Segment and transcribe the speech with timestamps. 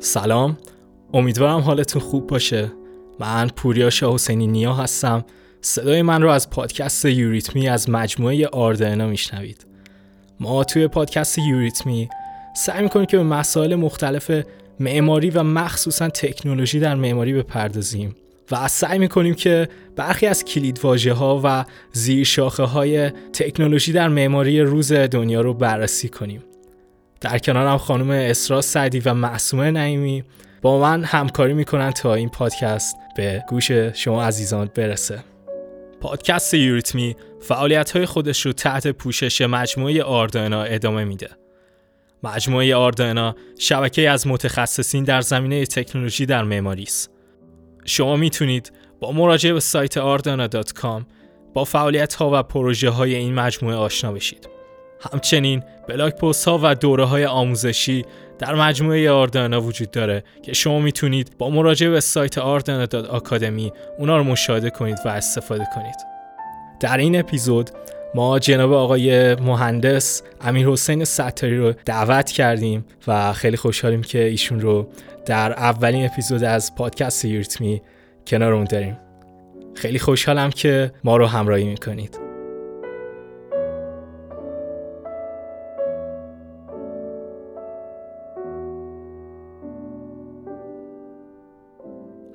[0.00, 0.56] سلام.
[1.14, 2.72] امیدوارم حالتون خوب باشه.
[3.20, 5.24] من پوریا شاه حسینی نیا هستم.
[5.60, 9.66] صدای من رو از پادکست یوریتمی از مجموعه آردنا میشنوید.
[10.40, 12.08] ما توی پادکست یوریتمی
[12.56, 14.30] سعی می‌کنیم که به مسائل مختلف
[14.80, 18.16] معماری و مخصوصا تکنولوژی در معماری بپردازیم
[18.50, 20.78] و سعی می‌کنیم که برخی از کلید
[21.08, 26.42] ها و زیر شاخه های تکنولوژی در معماری روز دنیا رو بررسی کنیم.
[27.20, 30.24] در کنارم خانم اسرا سعدی و معصومه نعیمی
[30.62, 35.24] با من همکاری می‌کنن تا این پادکست به گوش شما عزیزان برسه.
[36.00, 41.30] پادکست یوریتمی فعالیت های خودش رو تحت پوشش مجموعه آردانا ادامه میده.
[42.22, 47.10] مجموعه آردانا شبکه از متخصصین در زمینه تکنولوژی در معماری است.
[47.84, 51.02] شما می‌تونید با مراجعه به سایت ardana.com
[51.54, 54.57] با فعالیت ها و پروژه های این مجموعه آشنا بشید.
[55.12, 58.04] همچنین بلاک پست ها و دوره های آموزشی
[58.38, 64.16] در مجموعه آردانا وجود داره که شما می‌تونید با مراجعه به سایت آردانا آکادمی اونا
[64.16, 65.96] رو مشاهده کنید و استفاده کنید.
[66.80, 67.70] در این اپیزود
[68.14, 74.60] ما جناب آقای مهندس امیر حسین ستاری رو دعوت کردیم و خیلی خوشحالیم که ایشون
[74.60, 74.88] رو
[75.26, 77.82] در اولین اپیزود از پادکست یورتمی
[78.26, 78.98] کنارمون داریم.
[79.74, 82.27] خیلی خوشحالم که ما رو همراهی می‌کنید.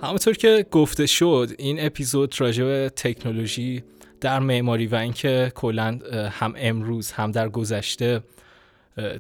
[0.04, 3.84] همونطور که گفته شد این اپیزود راجع به تکنولوژی
[4.22, 6.00] در معماری و اینکه کلا
[6.32, 8.24] هم امروز هم در گذشته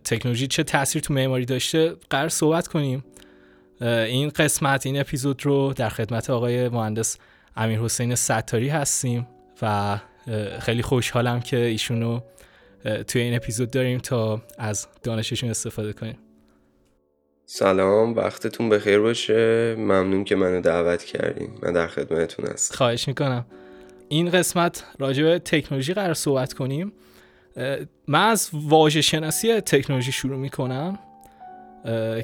[0.03, 3.03] تکنولوژی چه تاثیر تو معماری داشته قرار صحبت کنیم.
[3.81, 7.17] این قسمت این اپیزود رو در خدمت آقای مهندس
[7.55, 9.27] امیر حسین ستاری هستیم
[9.61, 9.99] و
[10.59, 12.19] خیلی خوشحالم که ایشونو
[13.07, 16.17] توی این اپیزود داریم تا از دانششون استفاده کنیم.
[17.45, 19.75] سلام وقتتون بخیر باشه.
[19.77, 21.49] ممنون که منو دعوت کردین.
[21.63, 22.75] من در خدمتتون هستم.
[22.75, 23.45] خواهش می‌کنم.
[24.09, 26.93] این قسمت راجع به تکنولوژی قرار صحبت کنیم.
[28.07, 30.99] من از واژه شناسی تکنولوژی شروع می‌کنم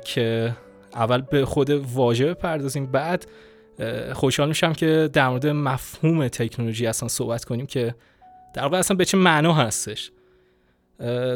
[0.05, 0.55] که
[0.94, 2.85] اول به خود واژه بپردازیم.
[2.85, 3.25] بعد
[4.13, 7.95] خوشحال میشم که در مورد مفهوم تکنولوژی اصلا صحبت کنیم که
[8.53, 10.11] در واقع اصلا به چه معنا هستش.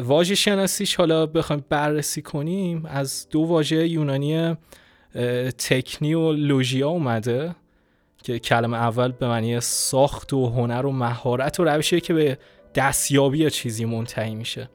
[0.04, 4.56] واژه شناسیش حالا بخوایم بررسی کنیم از دو واژه یونانی
[5.58, 7.56] تکنی و لوژیا اومده
[8.24, 12.38] که کلمه اول به معنی ساخت و هنر و مهارت و روشیه که به
[12.76, 14.70] دستیابی چیزی منتهی میشه.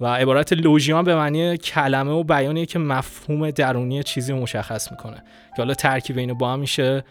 [0.00, 5.16] و عبارت لوژیان به معنی کلمه و بیانیه که مفهوم درونی چیزی مشخص می‌کنه.
[5.56, 7.04] که حالا ترکیب اینو با هم میشه.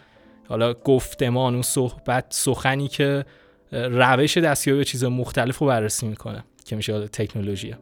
[0.48, 3.24] حالا گفتمان و صحبت سخنی که
[3.72, 6.44] روش دستیابی به چیز مختلف رو بررسی می‌کنه.
[6.64, 7.74] که میشه تکنولوژی.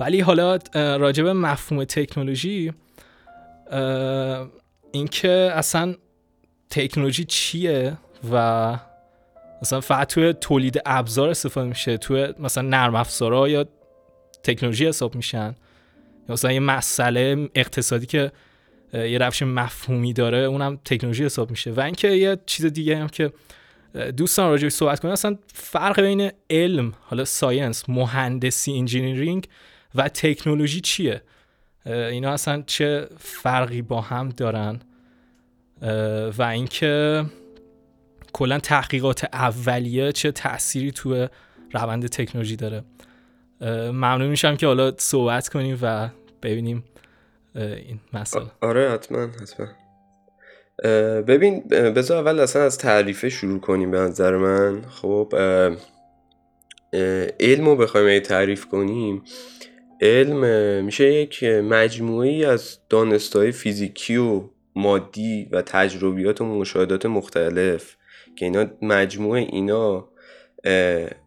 [0.00, 2.72] ولی حالا راجب مفهوم تکنولوژی
[4.92, 5.94] اینکه اصلا
[6.70, 7.96] تکنولوژی چیه
[8.32, 8.78] و
[9.62, 13.66] مثلا فقط توی تولید ابزار استفاده میشه توی مثلا نرم افزارها یا
[14.42, 15.54] تکنولوژی حساب میشن؟
[16.28, 18.32] یا مثلا یه مسئله اقتصادی که
[18.94, 21.70] یه روش مفهومی داره اونم تکنولوژی حساب میشه.
[21.70, 23.32] و اینکه یه چیز دیگه هم که
[24.16, 29.48] دوستان راجع صحبت کنیم اصلا فرق بین علم حالا science مهندسی engineering
[29.94, 31.22] و تکنولوژی چیه؟
[31.86, 34.80] اینا اصلا چه فرقی با هم دارن؟
[36.38, 37.24] و اینکه
[38.32, 41.28] کلا تحقیقات اولیه چه تأثیری تو
[41.72, 42.84] روند تکنولوژی داره.
[43.90, 46.08] ممنون میشم که حالا صحبت کنیم و
[46.42, 46.84] ببینیم
[47.54, 48.46] این مسئله.
[48.60, 49.66] آره حتما حتما.
[51.26, 54.82] ببین بذار اول اصلا از تعریفه شروع کنیم به نظر من.
[54.82, 55.34] خب
[57.40, 59.22] علم رو بخوایم تعریف کنیم
[60.00, 60.44] علم
[60.84, 64.42] میشه یک مجموعی از دانستهای فیزیکی و
[64.76, 67.96] مادی و تجربیات و مشاهدات مختلف
[68.36, 70.08] که اینا مجموعه اینا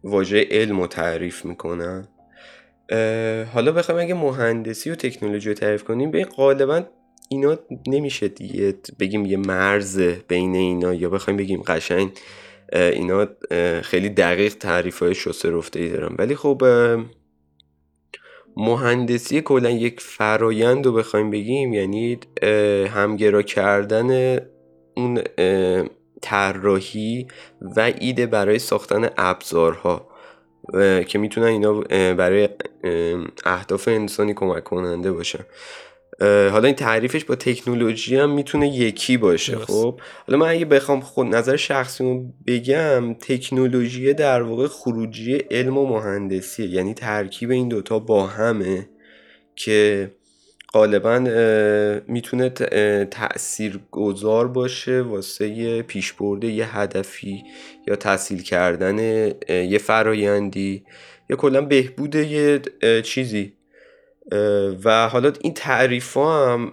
[0.04, 2.08] واژه علم رو تعریف می‌کنن.
[3.54, 6.82] حالا بخوایم اگه مهندسی و تکنولوژی رو تعریف کنیم به غالبا
[7.28, 12.10] اینا نمیشه دیگه بگیم یه مرز بین اینا یا بخوایم بگیم قشنگ
[12.72, 13.26] اینا
[13.82, 16.14] خیلی دقیق تعریف های شسته رفته ای دارن.
[16.18, 16.62] ولی خب
[18.56, 22.18] مهندسی کلا یک فرایند رو بخوایم بگیم یعنی
[22.88, 24.40] همگرا کردن
[24.96, 25.22] اون
[26.22, 27.26] طراحی
[27.76, 30.08] و ایده برای ساختن ابزارها
[31.06, 31.80] که می‌تونن اینا
[32.14, 32.48] برای
[33.44, 35.44] اهداف انسانی کمک کننده باشن.
[36.20, 41.26] حالا این تعریفش با تکنولوژی هم می‌تونه یکی باشه خب؟ حالا من اگه بخوام خود
[41.26, 46.66] نظر شخصیمو بگم تکنولوژی در واقع خروجی علم و مهندسیه.
[46.66, 48.88] یعنی ترکیب این دوتا با همه
[49.56, 50.10] که
[50.72, 51.18] غالبا
[52.08, 52.48] می‌تونه
[53.10, 57.44] تأثیر گذار باشه واسه پیشبرده یه هدفی
[57.88, 58.98] یا تحصیل کردن
[59.48, 60.84] یه فرایندی
[61.30, 62.60] یا کلا بهبود یه
[63.04, 63.55] چیزی.
[64.84, 66.72] و حالا این تعریف ها هم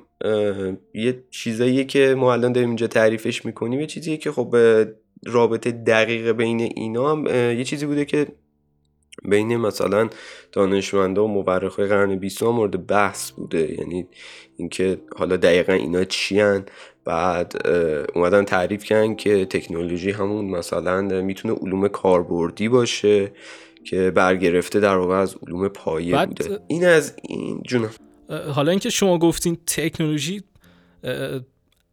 [0.94, 3.80] یه چیزاییه که ما الان داریم اینجا تعریفش می‌کنیم.
[3.80, 4.56] یه چیزیه که خب
[5.26, 8.28] رابطه دقیق بین اینا هم یه چیزی بوده که
[9.26, 10.10] بین مثلا
[10.52, 13.76] دانشمندا و مورخای قرن بیستم مورد بحث بوده.
[13.80, 14.08] یعنی
[14.58, 16.66] اینکه حالا دقیقا اینا چیان.
[17.06, 17.68] بعد
[18.16, 23.32] اومدن تعریف کردن که تکنولوژی همون مثلا می‌تونه علوم کاربردی باشه.
[23.84, 26.60] که برگرفته در واقع از علوم پایه بوده.
[26.68, 27.90] این از این جونم.
[28.54, 30.44] حالا اینکه شما گفتین تکنولوژی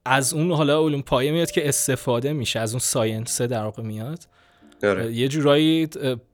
[0.04, 4.18] از اون حالا علوم پایه میاد که استفاده میشه از اون ساینسه در واقع میاد.
[4.82, 5.12] آره.
[5.12, 5.88] یه جورایی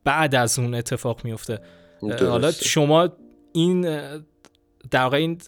[0.05, 1.61] بعد از اون اتفاق میفته.
[2.20, 3.09] حالا شما
[3.52, 3.81] این
[4.91, 5.38] در واقع این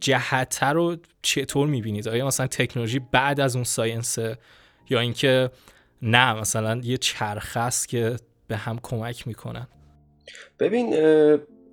[0.00, 4.38] جهت رو چطور می‌بینید؟ آیا مثلا تکنولوژی بعد از اون ساینسه
[4.90, 5.50] یا اینکه
[6.02, 8.16] نه مثلا یه چرخه است که
[8.48, 9.68] به هم کمک می‌کنن.
[10.58, 10.96] ببین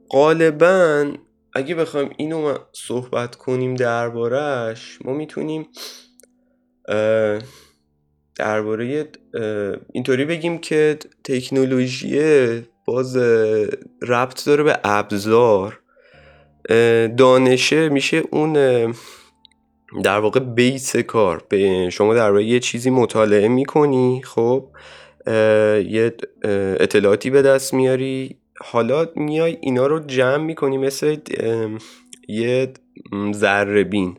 [0.10, 1.12] غالبا
[1.54, 5.68] اگه بخوایم اینو صحبت کنیم دربارهش ما می‌تونیم
[8.36, 9.08] درباره
[9.94, 12.22] اینطوری بگیم که تکنولوژی
[12.86, 13.18] باز
[14.02, 15.80] ربط داره به ابزار.
[17.18, 18.54] دانشه میشه اون
[20.04, 21.46] در واقع بیس کار.
[21.50, 24.68] به شما در یه چیزی مطالعه می‌کنی خب؟
[25.28, 26.14] یه
[26.80, 28.38] اطلاعاتی به دست میاری.
[28.64, 31.18] حالا میای اینا رو جمع می‌کنی مثل
[32.28, 32.74] یه
[33.34, 34.18] ذره بین.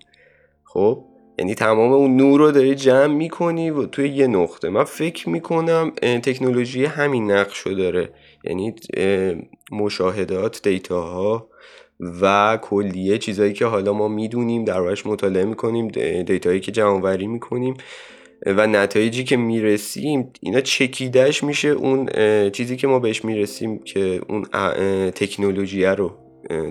[0.64, 1.04] خب؟
[1.38, 4.69] یعنی تمام اون نور رو داری جمع می‌کنی و توی یه نقطه.
[4.69, 8.08] من فکر می‌کنم تکنولوژی همین نقش رو داره.
[8.44, 8.75] یعنی
[9.72, 11.49] مشاهدات data ها
[12.22, 15.88] و کلیه چیزایی که حالا ما می‌دونیم در مطالعه می‌کنیم
[16.23, 17.75] data یی که جمع می‌کنیم.
[18.47, 22.09] و نتایجی که می‌رسیم اینا چکیدهش میشه اون
[22.50, 24.44] چیزی که ما بهش می‌رسیم که اون
[25.11, 26.12] تکنولوژی رو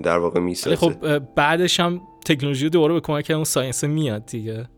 [0.02, 0.76] در واقع می‌سازه.
[0.76, 4.68] خب بعدش هم تکنولوژی دوباره به کمک اون science میاد دیگه.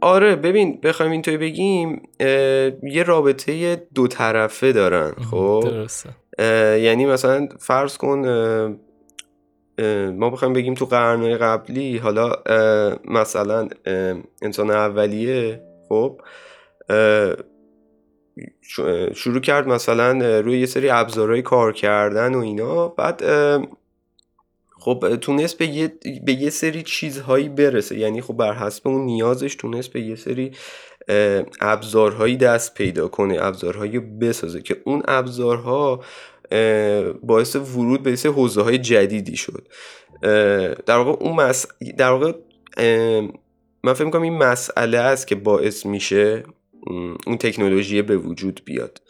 [0.00, 2.02] آره ببین بخوایم اینطوری بگیم
[2.82, 6.08] یه رابطه دو طرفه دارن خب؟ درسته.
[6.82, 8.18] یعنی مثلا فرض کن
[10.18, 12.32] ما بخوایم بگیم تو قرنهای قبلی حالا
[13.04, 13.68] مثلا
[14.42, 16.20] انسان اولیه خب
[19.14, 22.88] شروع کرد مثلا روی یه سری ابزارهای کار کردن و اینا.
[22.88, 23.22] بعد
[24.80, 25.92] خب تونست به یه,
[26.24, 27.98] به یه سری چیزهایی برسه.
[27.98, 30.52] یعنی خب بر حسب اون نیازش تونست به یه سری
[31.60, 36.00] ابزارهایی دست پیدا کنه ابزارهایی بسازه که اون ابزارها
[37.22, 39.68] باعث ورود به سری حوزه های جدیدی شد.
[40.86, 41.66] در واقع اون مس...
[41.96, 42.32] در واقع
[43.84, 46.44] من فکر می‌کنم این مسئله است که باعث میشه
[47.26, 49.02] اون تکنولوژی به وجود بیاد.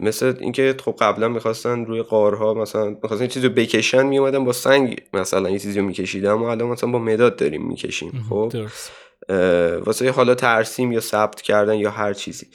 [0.00, 5.02] مثل اینکه خب قبلا می‌خواستن روی قارها مثلا می‌خواستن چیزی رو بکشن میومدن با سنگ
[5.12, 8.52] مثلا یه چیزی رو میکشیدن اما الان مثلا با مداد داریم می‌کشیم خب؟
[9.84, 12.46] واسه حالا ترسیم یا ثبت کردن یا هر چیزی.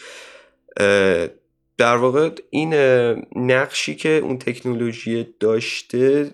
[1.77, 2.73] در واقع این
[3.35, 6.31] نقشی که اون تکنولوژی داشته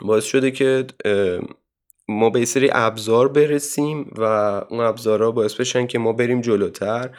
[0.00, 0.86] باعث شده که
[2.08, 4.22] ما به سری ابزار برسیم و
[4.70, 7.10] اون ابزارها باعث بشن که ما بریم جلوتر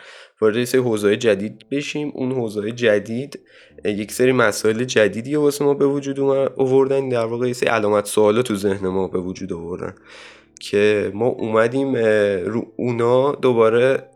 [0.41, 2.11] وارد سری حوزه جدید بشیم.
[2.15, 3.39] اون حوزه جدید
[3.85, 6.19] یک سری مسائل جدیدی واسه ما به وجود
[6.57, 7.09] آوردن.
[7.09, 9.95] در واقع سری علامت سوالا تو ذهن ما به وجود آوردن
[10.59, 11.95] که ما اومدیم
[12.45, 14.09] رو اونا دوباره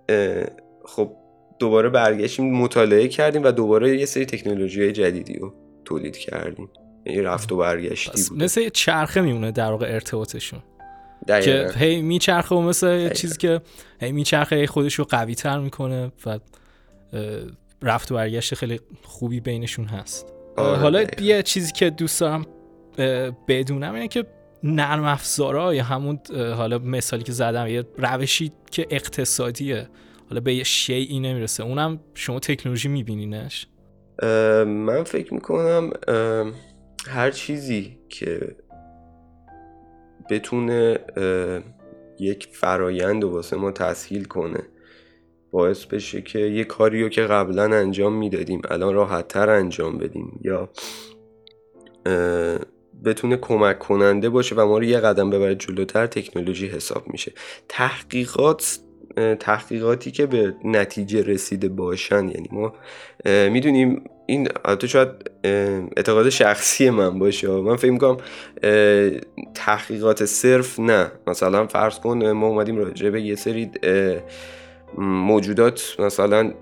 [0.85, 1.11] خب
[1.59, 5.53] دوباره برگشتیم مطالعه کردیم و دوباره یه سری تکنولوژی جدیدی رو
[5.85, 6.69] تولید کردیم.
[7.17, 10.59] رفت و برگشتی بود مثل چرخه میمونه در واقع ارتباطشون.
[11.27, 13.61] که هی میچرخه و مثل چیزی که
[14.01, 16.39] هی میچرخه خودش رو قوی تر می‌کنه و
[17.81, 20.33] رفت و برگشت خیلی خوبی بینشون هست.
[20.57, 22.45] آره حالا یه چیزی که دوست دارم
[23.47, 24.25] بدونم اینه که
[24.63, 29.89] نرم افزارا یا همون حالا مثالی که زدم یه روشی که اقتصادیه.
[30.29, 31.63] حالا به یه شیعی نمی‌رسه.
[31.63, 33.67] اونم شما تکنولوژی میبینینش؟
[34.65, 35.91] من فکر می‌کنم
[37.07, 38.55] هر چیزی که
[40.29, 40.99] بتونه
[42.19, 44.63] یک فرایند و واسه ما تسهیل کنه
[45.51, 50.69] باعث بشه که یه کاری رو که قبلا انجام می‌دادیم الان راحتتر انجام بدیم یا
[53.05, 57.31] بتونه کمک کننده باشه و ما رو یه قدم ببره جلوتر تکنولوژی حساب میشه.
[57.69, 58.79] تحقیقات
[59.39, 62.73] تحقیقاتی که به نتیجه رسیده باشن یعنی ما
[63.25, 65.09] می‌دونیم این البته شاید
[65.97, 67.47] اعتقاد شخصی من باشه.
[67.47, 68.17] من فکر می‌کنم
[69.53, 71.11] تحقیقات صرف نه.
[71.27, 73.71] مثلا فرض کن ما اومدیم راجع به یه سری
[74.97, 76.53] موجودات مثلا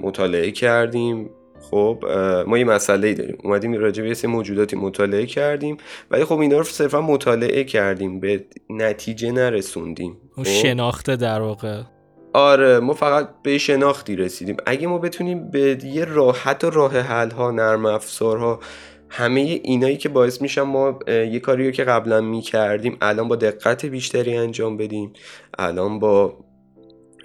[0.00, 1.30] مطالعه کردیم.
[1.70, 2.04] خب
[2.46, 3.38] ما یه مسئله ای داریم.
[3.44, 5.76] اومدیم راجع به یه سری موجوداتی مطالعه کردیم.
[6.10, 8.20] ولی خب اینا رو صرفا مطالعه کردیم.
[8.20, 10.16] به نتیجه نرسوندیم.
[10.36, 11.82] خب؟ شناخته در واقع.
[12.32, 14.56] آره ما فقط به شناختی رسیدیم.
[14.66, 18.60] اگه ما بتونیم به یه راحت و راه حل ها نرم افزارها
[19.08, 23.86] همه اینایی که باعث میشن ما یه کاری رو که قبلا می‌کردیم الان با دقت
[23.86, 25.12] بیشتری انجام بدیم
[25.58, 26.44] الان با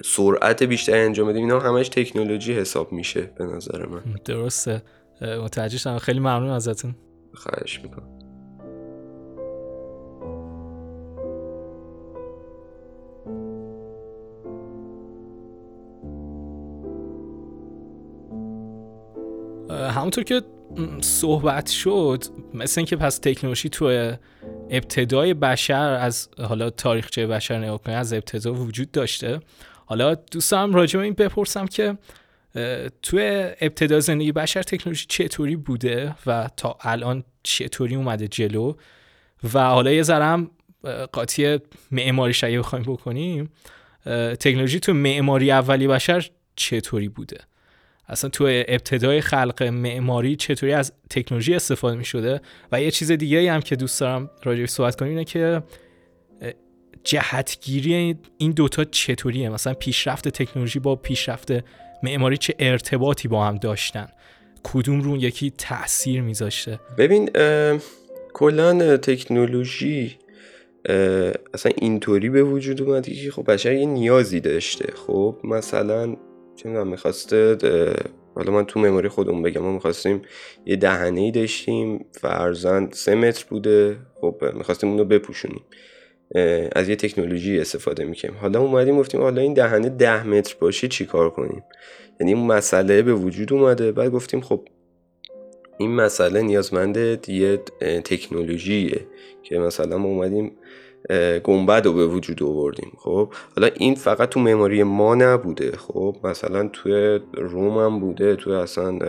[0.05, 4.01] سرعت بیشتری انجام بدیم اینا همش تکنولوژی حساب میشه به نظر من.
[4.25, 4.81] درسته.
[5.21, 5.97] متوجه شدم.
[5.97, 6.95] خیلی ممنون ازتون.
[7.33, 8.16] خواهش می‌کنم.
[19.77, 20.41] همونطور که
[21.01, 24.13] صحبت شد مثل اینکه پس تکنولوژی تو
[24.69, 29.39] ابتدای بشر از حالا تاریخچه بشر نگاه از ابتدا وجود داشته.
[29.86, 31.98] حالا دوستم راجع به این بپرسم که
[33.01, 33.17] تو
[33.62, 38.74] ابتدا زندگی بشر تکنولوژی چطوری بوده و تا الان چطوری اومده جلو؟
[39.53, 40.51] و حالا یه ذرم
[41.12, 41.60] قاطی
[41.91, 43.50] معماری اگه بخوایم بکنیم
[44.39, 47.38] تکنولوژی تو معماری اولی بشر چطوری بوده؟
[48.09, 53.51] اصلا تو ابتدای خلق معماری چطوری از تکنولوژی استفاده می شده و یه چیز دیگه
[53.51, 55.63] هم که دوست دارم راجع صحبت کنیم اینه که
[57.03, 61.51] جهتگیری این دوتا چطوریه؟ مثلا پیشرفت تکنولوژی با پیشرفت
[62.03, 64.07] معماری چه ارتباطی با هم داشتن؟
[64.63, 67.29] کدوم رو یکی تاثیر میذاشته؟ ببین
[68.33, 70.15] کلا تکنولوژی
[71.53, 74.93] اصلا اینطوری به وجود اومده که خب بشر یه نیازی داشته.
[75.07, 76.15] خب مثلا
[76.57, 77.57] چه می‌دونم می‌خواسته
[78.35, 80.21] حالا من تو مموری خودمون بگم ما می‌خواستیم
[80.65, 83.97] یه دهنه ای داشتیم فرزند سه متر بوده.
[84.21, 85.61] خب می‌خواستیم اونو بپوشونیم.
[86.75, 91.05] از یه تکنولوژی استفاده می‌کنیم حالا اومدیم گفتیم حالا این دهنه ده متر باشه چی
[91.05, 91.63] کار کنیم؟
[92.19, 93.91] یعنی اون مسئله به وجود اومده.
[93.91, 94.67] بعد گفتیم خب
[95.77, 98.99] این مسئله نیازمند یه تکنولوژیه
[99.43, 100.51] که مثلا ما اومدیم
[101.44, 106.70] گنبد رو به وجود آوردیم خب؟ حالا این فقط تو معماری ما نبوده خب؟ مثلا
[106.74, 109.00] توی روم هم بوده توی اصلا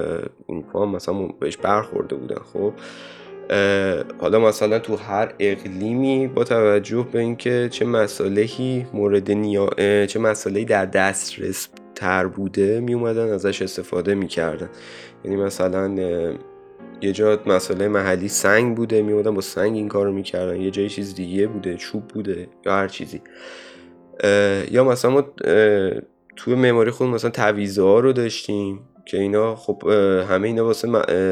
[0.49, 2.73] اروپا هم مثلا بهش برخورده بودن خب؟
[4.21, 9.71] حالا مثلا تو هر اقلیمی با توجه به اینکه چه مسائلی مورد نیا...
[10.07, 14.69] چه مسئله در دسترس تر بوده می اومدن ازش استفاده می‌کردن.
[15.25, 15.97] یعنی مثلا
[17.01, 20.61] یه جا مسئله محلی سنگ بوده می با سنگ این کارو می‌کردن.
[20.61, 23.23] یه جای چیز دیگه بوده چوب بوده یا هر چیزی.
[24.71, 25.23] یا مثلا ما
[26.37, 29.89] توی معماری خود مثلا تعویزه ها رو داشتیم که اینا خب
[30.29, 30.89] همه اینا واسه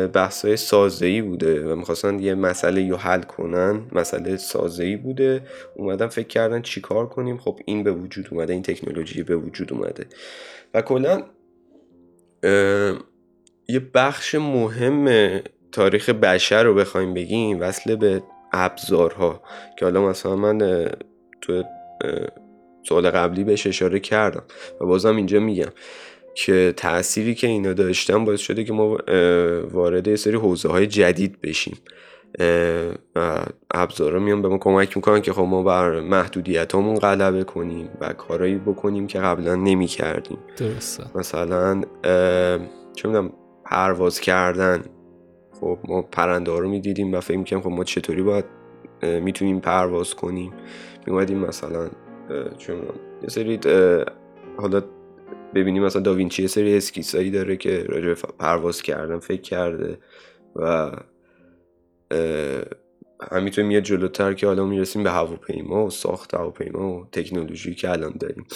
[0.06, 5.42] بحث های سازهی بوده و می‌خواستن یه مسئله رو حل کنن مسئله سازهی بوده.
[5.74, 7.38] اومدن فکر کردن چیکار کنیم.
[7.38, 10.06] خب این به وجود اومده این تکنولوژی به وجود اومده.
[10.74, 11.22] و کلا
[13.68, 15.08] یه بخش مهم
[15.76, 19.40] تاریخ بشر رو بخوایم بگیم وصل به ابزارها.
[19.78, 20.88] که حالا مثلا من
[21.40, 21.62] تو
[22.88, 24.42] سوال قبلی بهش اشاره کردم
[24.80, 25.68] و بازم اینجا میگم
[26.34, 28.98] که تأثیری که اینا داشتن باعث شده که ما
[29.70, 31.78] وارد یه سری حوزه های جدید بشیم.
[33.70, 38.12] ابزارا میان به ما کمک می‌کنن که خب ما بر محدودیت همون غلبه کنیم و
[38.12, 41.04] کارایی بکنیم که قبلا نمی کردیم درسته.
[41.14, 41.82] مثلا
[42.94, 43.32] چه می‌دونم
[43.64, 44.84] پرواز کردن.
[45.60, 48.44] خب ما پرنده ها رو می‌دیدیم و فکر می‌کنیم خب ما چطوری باید
[49.02, 50.52] می‌تونیم پرواز کنیم.
[51.06, 51.90] میومدیم مثلا
[52.58, 52.74] چه
[53.22, 53.60] یه سری
[54.56, 54.82] حالا
[55.54, 59.98] ببینیم مثلا داوینچی یه سری اسکیسایی داره که راجع پرواز کردن فکر کرده
[60.56, 60.90] و
[63.32, 68.14] همینطور میاد جلوتر که حالا می‌رسیم به هواپیما و ساخت هواپیما و تکنولوژی که الان
[68.20, 68.46] داریم.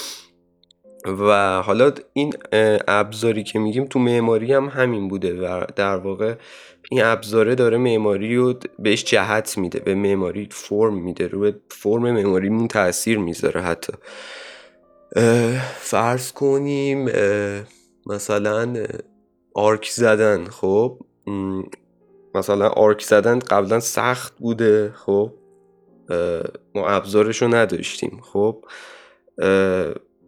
[1.04, 2.33] و حالا این
[2.88, 6.35] ابزاری که میگیم تو معماری هم همین بوده و در واقع
[6.90, 12.69] این ابزاره داره معماری رو بهش جهت میده به معماری فرم میده رو فرم معماریمون
[12.69, 13.92] تاثیر می‌ذاره حتی.
[15.76, 17.11] فرض کنیم
[18.07, 18.87] مثلا
[19.54, 20.99] arc زدن خب؟
[22.35, 25.33] مثلا arc زدن قبلا سخت بوده خب؟
[26.75, 28.64] ما ابزارش رو نداشتیم خب؟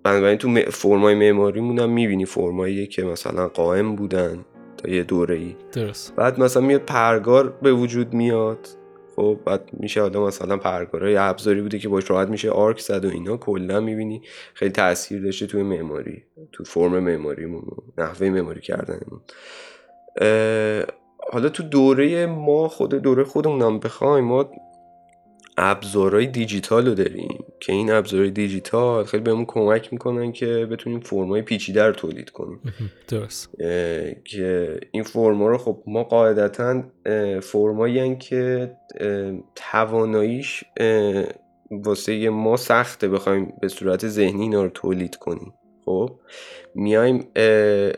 [0.04, 4.44] بنابراین تو فرمای معماریمون هم می‌بینی فرمایی که مثلا قائم بودن
[4.76, 6.16] تا یه دوره ای درست.
[6.16, 8.68] بعد مثلا میاد پرگار به وجود میاد.
[9.16, 13.09] خب بعد میشه آدم مثلا پرگارای ابزاری بوده که باش راحت میشه arc زد و
[13.09, 13.37] اینا.
[13.37, 14.23] کلا می‌بینی
[14.54, 17.62] خیلی تاثیر داشته توی معماری تو فرم معماریمون
[17.99, 19.21] نحوه معماری کردنمون.
[21.32, 24.50] حالا تو دوره ما خود دوره خودمونم بخوایم ما
[25.56, 31.42] ابزارهای دیجیتال رو داریم که این ابزارهای دیجیتال خیلی بهمون کمک می‌کنن که بتونیم فرمای
[31.42, 32.61] پیچیده رو تولید کنیم.
[33.09, 33.50] درست.
[34.25, 36.82] که این فرما رو خب ما قاعدتا
[37.40, 38.71] فرمایی که
[39.54, 40.64] تواناییش
[41.71, 45.54] واسه ما سخته بخوایم به صورت ذهنی اینا رو تولید کنیم.
[45.85, 46.11] خب؟
[46.75, 47.28] میایم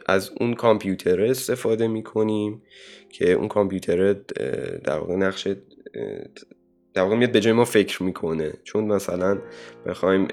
[0.06, 2.62] از اون کامپیوتر استفاده می‌کنیم
[3.08, 4.12] که اون کامپیوتر
[4.84, 5.49] در واقع نقش
[6.94, 8.52] در واقع میاد به جای ما فکر می‌کنه.
[8.64, 9.38] چون مثلا
[9.86, 10.28] بخوایم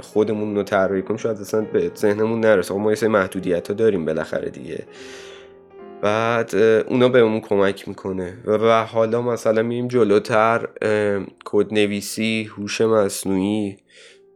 [0.00, 2.74] خودمون رو طراحی کنیم شاید اصلا به ذهنمون نرسه.
[2.74, 4.84] ما یه محدودیت ها داریم بالاخره دیگه.
[6.02, 6.54] بعد
[6.88, 8.38] اونا بهمون کمک می‌کنه.
[8.46, 10.68] و, حالا مثلا میریم جلوتر
[11.44, 13.76] کد نویسی هوش مصنوعی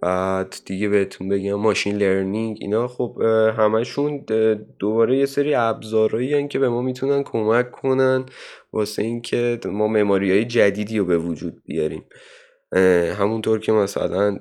[0.01, 3.23] بعد دیگه بهتون بگم ماشین لرنینگ اینا خب
[3.59, 4.25] همشون
[4.79, 8.25] دوباره یه سری ابزارهایی که به ما می‌تونن کمک کنن.
[8.73, 12.05] واسه اینکه ما مماری های جدیدی رو به وجود بیاریم.
[13.19, 14.39] همونطور که مثلا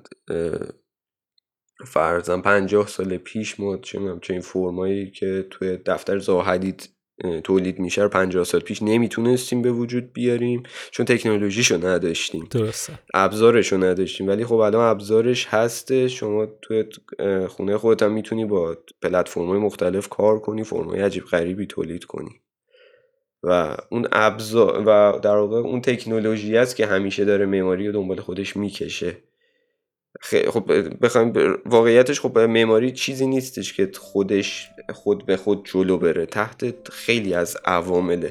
[1.87, 6.89] فرزن پنجاه سال پیش ما چه این فرمایی که توی دفتر زاهدید
[7.43, 12.47] تولید میشه رو 50 سال پیش نمی‌تونستیم به وجود بیاریم چون تکنولوژیشو نداشتیم.
[12.51, 12.99] درسته.
[13.13, 14.27] ابزارشو نداشتیم.
[14.27, 16.85] ولی خب الان ابزارش هسته شما توی
[17.47, 22.41] خونه خودت هم می‌تونی با پلتفرم‌های مختلف کار کنی فرمای عجیب غریبی تولید کنی.
[23.45, 28.19] و اون ابزار و در واقع اون تکنولوژی است که همیشه داره معماری رو دنبال
[28.19, 29.17] خودش می‌کشه.
[30.49, 30.71] خب
[31.01, 31.33] بخوایم
[31.65, 36.25] واقعیتش خب معماری چیزی نیستش که خودش خود به خود جلو بره.
[36.25, 38.29] تحت خیلی از عوامل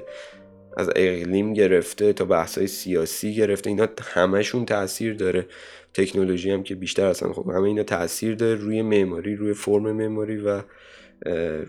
[0.77, 5.47] از اقلیم گرفته تا بحث سیاسی گرفته اینا همشون تاثیر داره.
[5.95, 10.37] تکنولوژی هم که بیشتر هستن خب همه اینا تاثیر داره روی معماری روی فرم معماری
[10.37, 10.63] و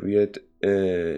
[0.02, 0.28] روی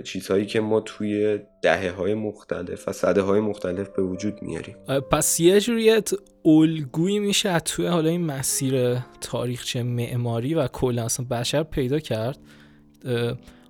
[0.06, 4.76] چیزهایی که ما توی دهه های مختلف و صده های مختلف به وجود میاریم.
[5.12, 6.10] پس یه جوریت
[6.46, 12.40] الگویی میشه توی حالا این مسیر تاریخچه معماری و کلا اصلا بشر پیدا کرد.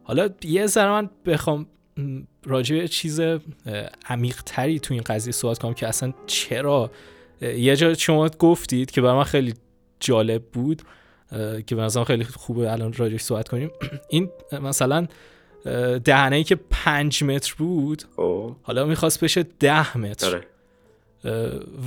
[0.03, 1.67] حالا یه ذره من بخوام
[2.45, 3.19] راجع به چیز
[4.05, 6.91] عمیق تری تو این قضیه صحبت کنم که اصلا چرا؟
[7.41, 9.53] یه جا شما گفتید که برای من خیلی
[9.99, 10.81] جالب بود
[11.67, 13.71] که به خیلی خوبه الان راجعش صحبت کنیم.
[14.09, 14.29] این
[14.61, 15.07] مثلا
[16.03, 18.55] دهنه ای که پنج متر بود خب.
[18.61, 20.43] حالا می‌خواست بشه ده متر آره.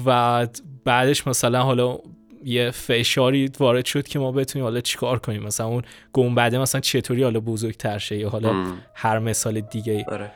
[0.06, 0.46] و
[0.84, 1.98] بعدش مثلا حالا
[2.44, 7.22] یه فشاری وارد شد که ما بتونیم حالا چیکار کنیم مثلا اون گنبده مثلا چطوری
[7.22, 8.64] حالا بزرگتر شه یا حالا
[8.94, 10.30] هر مثال دیگه ای آره.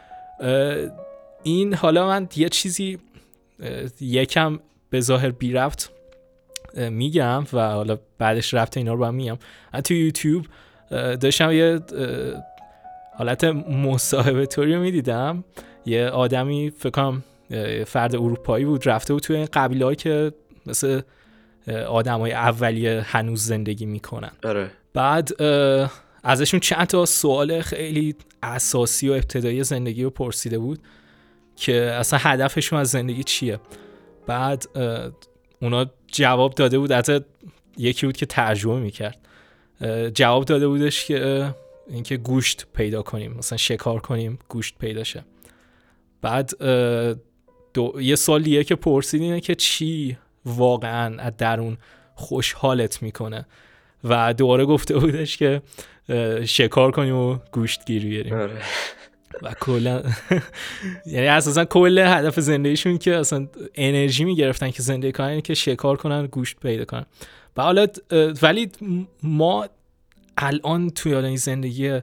[1.42, 2.98] این حالا من یه چیزی
[4.00, 4.58] یکم
[4.90, 5.92] به ظاهر بی رفت
[6.76, 9.38] میگم و حالا بعدش رفت اینا رو هم میگم
[9.84, 10.46] تو یوتیوب
[10.90, 11.80] داشتم یه
[13.16, 15.44] حالت مصاحبه توری رو می‌دیدم.
[15.86, 17.24] یه آدمی فکر کنم
[17.86, 20.32] فرد اروپایی بود رفته بود توی این قبیله که
[20.66, 21.00] مثل
[21.88, 24.30] آدم های اولیه هنوز زندگی می‌کنن.
[24.44, 24.70] آره.
[24.92, 25.42] بعد
[26.22, 30.78] ازشون چند تا سوال خیلی اساسی و ابتدایی زندگی رو پرسیده بود
[31.56, 33.58] که اصلا هدفشون از زندگی چیه.
[34.26, 34.64] بعد
[35.62, 37.10] اونا جواب داده بود از
[37.78, 39.18] یکی بود که ترجمه می‌کرد.
[40.14, 41.48] جواب داده بودش که
[41.88, 45.24] اینکه گوشت پیدا کنیم مثلا شکار کنیم گوشت پیدا شه.
[46.22, 46.62] بعد
[47.74, 48.00] دو...
[48.00, 51.78] یه سوالیه که پرسید اینه که چی واقعا از درون
[52.14, 53.46] خوشحالت می‌کنه؟
[54.04, 55.62] و دوباره گفته بودش که
[56.44, 58.62] شکار کنیم و گوشت گیر بیاریم آره.
[59.42, 60.02] و کلا
[61.06, 66.26] یعنی اساسا کل هدف زندگیشون که اصلا انرژی می‌گرفتن که زندگی کنن که شکار کنن
[66.26, 67.06] گوشت پیدا کنن.
[67.56, 67.86] و حالا
[68.42, 68.70] ولی
[69.22, 69.66] ما
[70.38, 72.00] الان توی این زندگی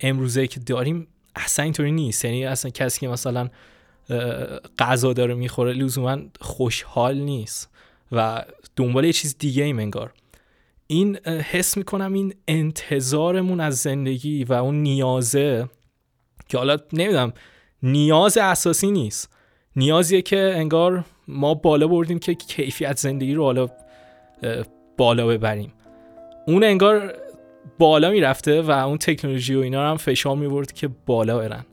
[0.00, 2.24] امروزه که داریم اصلا اینطوری نیست.
[2.24, 3.48] یعنی اصلا کسی که مثلا
[4.78, 7.70] غذا داره می‌خوره لزوما خوشحال نیست
[8.12, 8.44] و
[8.76, 10.12] دنبال یه چیز دیگه ایم انگار.
[10.86, 15.68] این حس می‌کنم این انتظارمون از زندگی و اون نیازه
[16.48, 17.32] که حالا نمی‌دونم
[17.82, 19.36] نیاز اساسی نیست.
[19.76, 23.68] نیازیه که انگار ما بالا بردیم که کیفیت زندگی رو حالا
[24.96, 25.72] بالا ببریم.
[26.46, 27.14] اون انگار
[27.78, 31.64] بالا می‌رفته و اون تکنولوژی و اینا رو هم فشار میورد که بالا برن.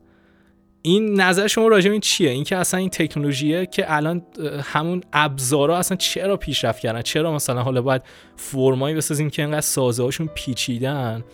[0.82, 4.22] این نظر شما راجع این چیه؟ اینکه اصلا این تکنولوژیه که الان
[4.62, 8.02] همون ابزارا اصلا چرا پیشرفت کردن؟ چرا مثلا حالا باید
[8.36, 11.24] فرمایی بسازیم که انقدر سازه هاشون پیچیدن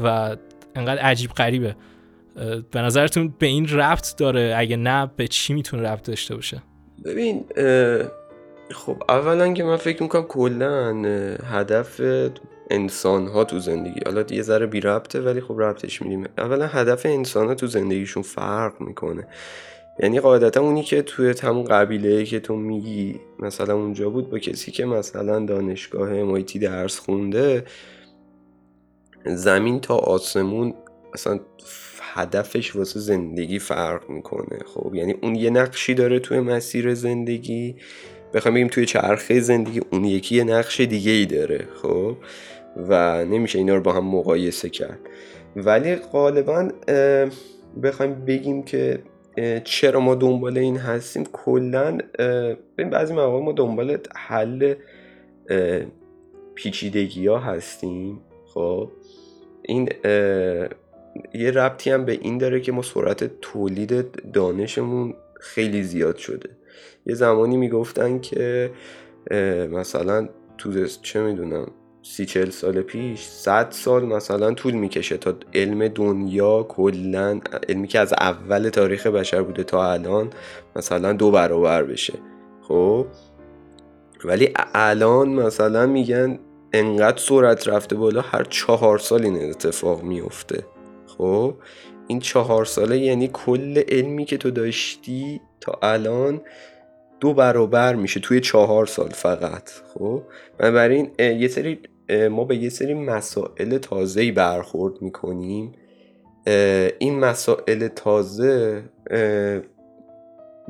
[0.00, 0.36] و
[0.74, 1.76] انقدر عجیب غریبه؟
[2.70, 6.62] به نظرتون به این ربط داره؟ اگه نه به چی می‌تونه ربط داشته باشه؟
[7.04, 7.44] ببین
[8.70, 10.92] خب اولا که من فکر می‌کنم کلا
[11.50, 12.00] هدف
[12.70, 14.00] انسان ها تو زندگی.
[14.06, 16.24] حالا یه ذره بی ربطه ولی خب ربطش میدیم.
[16.38, 19.26] اولا هدف انسان ها تو زندگیشون فرق می‌کنه.
[19.98, 24.70] یعنی قاعدتا اونی که توی همون قبیله که تو میگی مثلا اونجا بود با کسی
[24.70, 27.64] که مثلا دانشگاه امایتی درس خونده
[29.26, 30.74] زمین تا آسمون
[31.14, 31.40] اصلا
[32.00, 34.58] هدفش واسه زندگی فرق می‌کنه.
[34.74, 37.76] خب یعنی اون یه نقشی داره توی مسیر زندگی.
[38.34, 41.68] بخوام بگیم توی چرخه زندگی اون یکی یه نقش دیگه ای داره.
[41.82, 42.16] خب
[42.76, 44.98] و نمیشه اینا رو با هم مقایسه کرد.
[45.56, 46.68] ولی غالبا
[47.82, 49.02] بخوایم بگیم که
[49.64, 51.98] چرا ما دنبال این هستیم کلا
[52.78, 54.74] ببین بعضی مواقع ما دنبال حل
[56.54, 58.20] پیچیدگی ها هستیم.
[58.54, 58.90] خب؟
[59.62, 59.88] این
[61.34, 66.50] یه ربطی هم به این داره که ما سرعت تولید دانشمون خیلی زیاد شده.
[67.06, 68.70] یه زمانی می‌گفتن که
[69.70, 71.66] مثلا تو چه می‌دونم
[72.06, 77.98] سی چل سال پیش صد سال مثلا طول می‌کشه تا علم دنیا کلا علمی که
[77.98, 80.30] از اول تاریخ بشر بوده تا الان
[80.76, 82.12] مثلا دو برابر بشه.
[82.68, 83.06] خب؟
[84.24, 86.38] ولی الان مثلا میگن
[86.72, 90.64] انقدر سرعت رفته بالا هر چهار سال این اتفاق میفته.
[91.06, 91.54] خب؟
[92.06, 96.40] این چهار ساله یعنی کل علمی که تو داشتی تا الان
[97.20, 99.70] دو برابر میشه توی چهار سال فقط.
[99.94, 100.22] خب؟
[100.58, 105.72] بنابراین یه سری ما به یه سری مسائل تازه‌ای برخورد می‌کنیم.
[106.98, 108.82] این مسائل تازه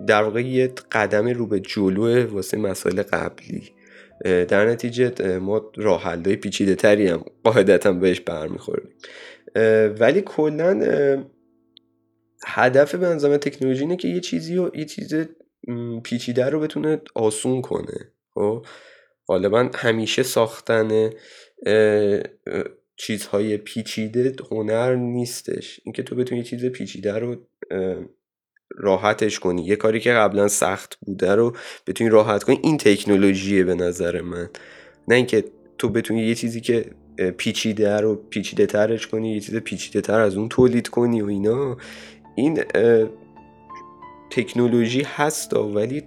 [0.07, 3.63] در واقع یه قدم رو به جلو واسه مسائل قبلی.
[4.25, 8.89] در نتیجه ما راه پیچیده تری هم قاعدتا بهش برمیخوریم.
[10.01, 11.25] ولی کلا
[12.47, 15.15] هدف به نظام تکنولوژی اینه که یه چیزی رو یه چیز
[16.03, 18.67] پیچیده رو بتونه آسون کنه خب؟
[19.29, 21.11] غالبا همیشه ساختن
[22.97, 25.81] چیزهای پیچیده هنر نیستش.
[25.85, 27.37] اینکه تو بتونی یه چیز پیچیده رو
[28.77, 29.65] راحتش کنی.
[29.65, 31.57] یه کاری که قبلا سخت بوده رو
[31.87, 32.61] بتونی راحت کنی.
[32.63, 34.51] این تکنولوژیه به نظر من.
[35.09, 35.45] نه اینکه
[35.79, 36.85] تو بتونی یه چیزی که
[37.37, 41.77] پیچیده رو پیچیده ترش کنی یه چیز پیچیده تر از اون تولید کنی و اینا.
[42.37, 42.65] این
[44.31, 46.03] تکنولوژی هست ولی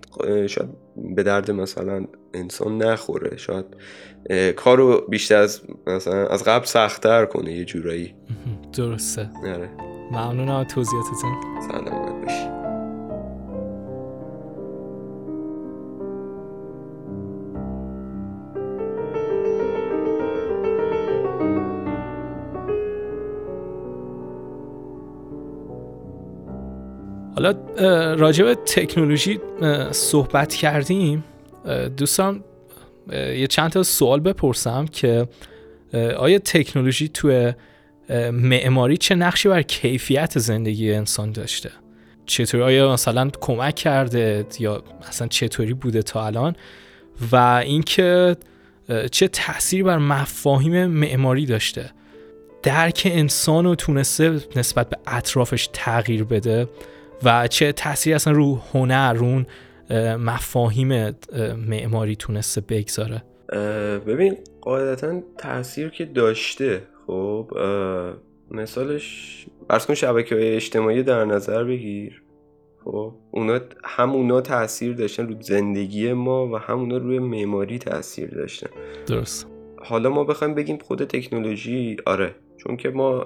[0.48, 0.70] شاید
[1.16, 2.06] به درد مثلا
[2.38, 3.38] انسان نخوره.
[3.38, 3.66] شاید
[4.56, 8.16] کارو بیشتر از مثلا از قبل سختتر کنه یه جورایی.
[8.74, 9.30] درسته.
[9.44, 9.70] آره.
[10.12, 11.36] ممنونم توضیحاتتون.
[11.72, 12.48] سلامت باشی.
[27.36, 27.54] حالا
[28.16, 29.40] راجع به تکنولوژی
[29.92, 31.24] صحبت کردیم.
[31.98, 32.44] دوستان
[33.14, 35.28] یه چند تا سوال بپرسم که
[36.18, 37.54] آیا تکنولوژی توی
[38.32, 41.72] معماری چه نقشی بر کیفیت زندگی انسان داشته؟
[42.26, 46.56] چطوری؟ آیا مثلا کمک کرده یا مثلا چطوری بوده تا الان؟
[47.32, 48.36] و اینکه
[49.12, 51.92] چه تأثیری بر مفاهیم معماری داشته؟
[52.64, 56.68] درک انسان رو تونسته نسبت به اطرافش تغییر بده
[57.24, 59.46] و چه تاثیری اصلا رو هنر رون
[60.20, 61.16] مفاهیم
[61.68, 63.24] معماری تونسته بگذاره.
[64.08, 67.52] ببین قاعدتا تاثیر که داشته خب
[68.52, 72.24] مثالش برس کن شبکه های اجتماعی در نظر بگیر.
[72.86, 78.30] خب اونا هم اونا تاثیر داشتن رو زندگی ما و هم اونا روی معماری تاثیر
[78.30, 78.70] داشتن.
[79.08, 79.48] درست.
[79.78, 83.26] حالا ما بخوایم بگیم خود تکنولوژی آره چون که ما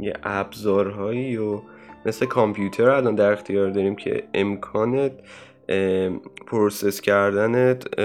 [0.00, 1.60] یه ابزارهایی و
[2.06, 5.12] مثل کامپیوتر الان در اختیار داریم که امکانت
[6.46, 8.00] پروسس کردنت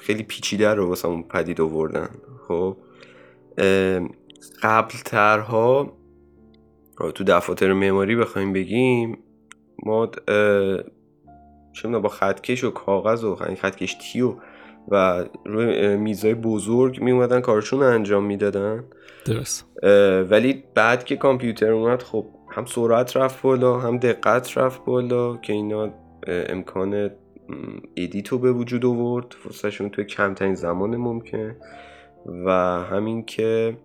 [0.00, 2.08] خیلی پیچیده رو واسه پدید آوردن.
[2.48, 2.76] خب
[4.62, 5.92] قبل ترها
[7.14, 9.18] تو دفاتر معماری بخوایم بگیم
[9.86, 10.10] ما
[11.72, 14.34] چه با خطکش و کاغذ و خطکش تیو
[14.88, 18.84] و روی میزای بزرگ می اومدن کارشون انجام می‌دادن.
[19.24, 19.66] درست.
[20.30, 25.52] ولی بعد که کامپیوتر اومد خب هم سرعت رفت بالا هم دقت رفت بالا که
[25.52, 25.94] اینا
[26.26, 27.10] امکان
[27.96, 29.36] ادیتو به وجود آورد.
[29.44, 31.56] فرصتشون توی کمترین زمان ممکن.
[32.46, 32.50] و
[32.90, 33.76] همین که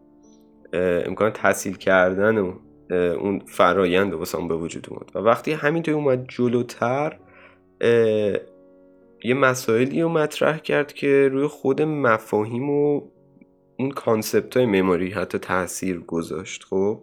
[0.73, 2.53] امکان تحصیل کردن و
[2.91, 5.11] اون فرایند واسه به وجود اومد.
[5.15, 7.17] و وقتی همینطور اومد جلوتر
[9.23, 13.01] یه مسائلی رو مطرح کرد که روی خود مفاهیم و
[13.79, 17.01] اون concept های معماری حتی تاثیر گذاشت خب؟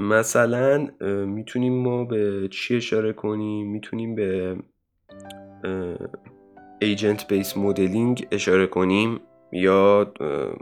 [0.00, 0.88] مثلا
[1.26, 4.56] می‌تونیم ما به چی اشاره کنیم؟ می‌تونیم به
[6.80, 9.20] agent based modeling اشاره کنیم؟
[9.52, 10.12] یا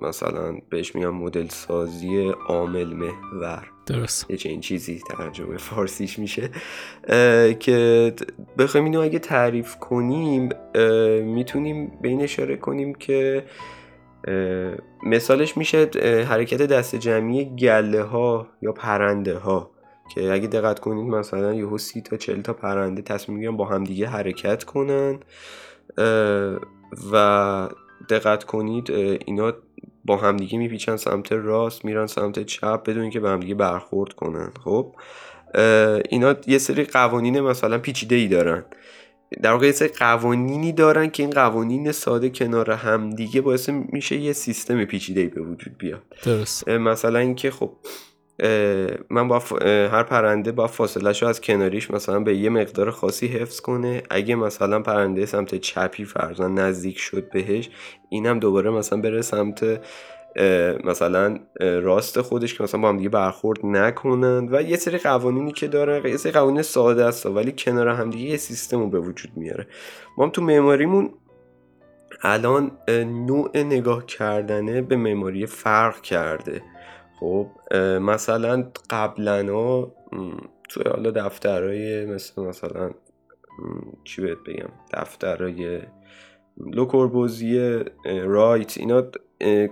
[0.02, 3.70] مثلا بهش میگم مدل سازی عامل محور.
[3.86, 4.30] درست.
[4.30, 6.50] یه این چیزی ترجمه فارسیش میشه.
[7.60, 8.12] که
[8.58, 10.48] بخوایم اینو اگه تعریف کنیم
[11.22, 13.44] می‌تونیم به این اشاره کنیم که
[15.02, 15.90] مثالش میشه
[16.28, 19.70] حرکت دست جمعی گله ها یا پرنده ها
[20.14, 24.06] که اگه دقت کنید مثلا یهو سی تا چل تا پرنده تصمیم می‌گیرن با همدیگه
[24.06, 25.18] حرکت کنن.
[27.12, 27.68] و
[28.10, 28.90] دقت کنید
[29.26, 29.52] اینا
[30.04, 34.52] با همدیگه میپیچن سمت راست میرن سمت چپ بدون اینکه به همدیگه برخورد کنن.
[34.64, 34.94] خب
[36.08, 38.64] اینا یه سری قوانین مثلا پیچیده ای دارن.
[39.42, 44.84] در واقع یه قوانینی دارن که این قوانین ساده کنار همدیگه باعث میشه یه سیستم
[44.84, 46.02] پیچیده ای به وجود بیاد.
[46.24, 46.68] درست.
[46.68, 47.72] مثلا اینکه خب
[49.10, 49.38] من با
[49.88, 54.02] هر پرنده با فاصله شو از کناریش مثلا به یه مقدار خاصی حفظ کنه.
[54.10, 57.70] اگه مثلا پرنده سمت چپی فرزن نزدیک شد بهش
[58.08, 59.80] اینم دوباره مثلا بره سمت
[60.84, 65.68] مثلا راست خودش که مثلا با هم دیگه برخورد نکنند و یه سری قوانینی که
[65.68, 69.30] دارن یه سری قوانین ساده است ولی کنار هم دیگه یه سیستم رو به وجود
[69.36, 69.66] میاره.
[70.18, 71.10] ما هم تو معماریمون
[72.22, 72.70] الان
[73.26, 76.62] نوع نگاه کردنه به معماری فرق کرده.
[77.20, 77.46] خب
[78.00, 79.42] مثلا قبلا
[80.68, 82.90] توی حالا دفترهای مثل مثلا
[84.04, 85.80] چی بهت بگم دفترهای
[86.66, 89.02] لوکوربوزیه رایت اینا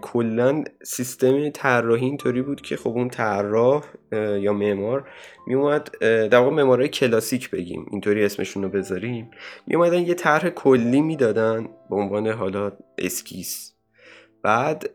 [0.00, 5.08] کلا سیستم طراحی اینطوری بود که خب اون طراح یا معمار
[5.46, 9.30] میومد در واقع معمارای کلاسیک بگیم اینطوری اسمشون رو بذاریم.
[9.66, 13.72] میومدن یه طرح کلی می‌دادن به عنوان حالا اسکیس.
[14.42, 14.90] بعد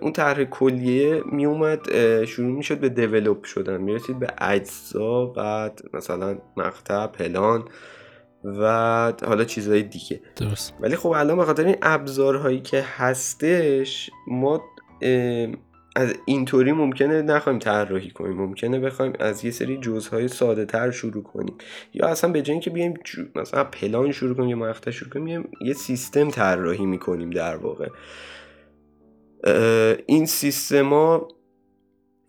[0.00, 1.80] اون طرح کلیه میومد
[2.24, 3.80] شروع می‌شد به develop شدن.
[3.80, 7.64] می‌رسید به اجزا بعد مثلا مقطع پلان.
[8.44, 10.20] و حالا چیزهای دیگه.
[10.36, 10.74] درست.
[10.80, 14.62] ولی خب الان به خاطر این ابزارهایی که هستش ما
[15.96, 18.36] از اینطوری ممکنه نخوایم طراحی کنیم.
[18.36, 21.54] ممکنه بخوایم از یه سری جزهای ساده تر شروع کنیم.
[21.94, 22.94] یا اصلا به جای اینکه بیایم
[23.34, 27.88] مثلا پلان شروع کنیم یا مقطع شروع کنیم یه سیستم طراحی می‌کنیم در واقع.
[30.06, 31.28] این سیستما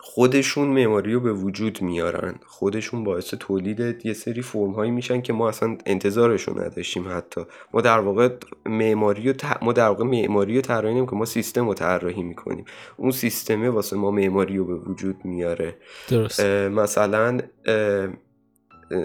[0.06, 2.36] خودشون معماری رو به وجود میارن.
[2.46, 7.42] خودشون باعث تولید یه سری فرم هایی میشن که ما اصلا انتظارشون نداشتیم حتی.
[7.74, 8.30] ما در واقع
[8.66, 12.66] معماری رو ما در واقع معماری رو طراحی که ما سیستم رو طراحی می‌کنیم.
[12.98, 15.76] اون سیستمه واسه ما معماری رو به وجود میاره.
[16.10, 16.46] درست.
[16.70, 17.40] مثلا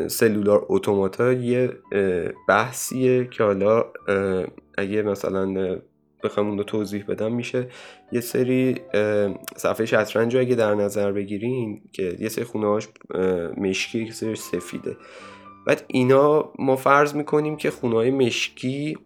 [0.09, 1.73] سلولار اتوماتا یه
[2.49, 3.85] بحثیه که حالا
[4.79, 5.79] اگه مثلا
[6.25, 7.33] بخوام اون رو توضیح بدم.
[7.33, 7.69] میشه
[8.13, 8.81] یه سری
[9.57, 12.89] صفحه شطرنج رو اگه در نظر بگیرین که یه سری خونه هاش
[13.57, 14.97] مشکی یه سری سفیده.
[15.67, 18.99] بعد اینا ما فرض می‌کنیم که خونه های مشکی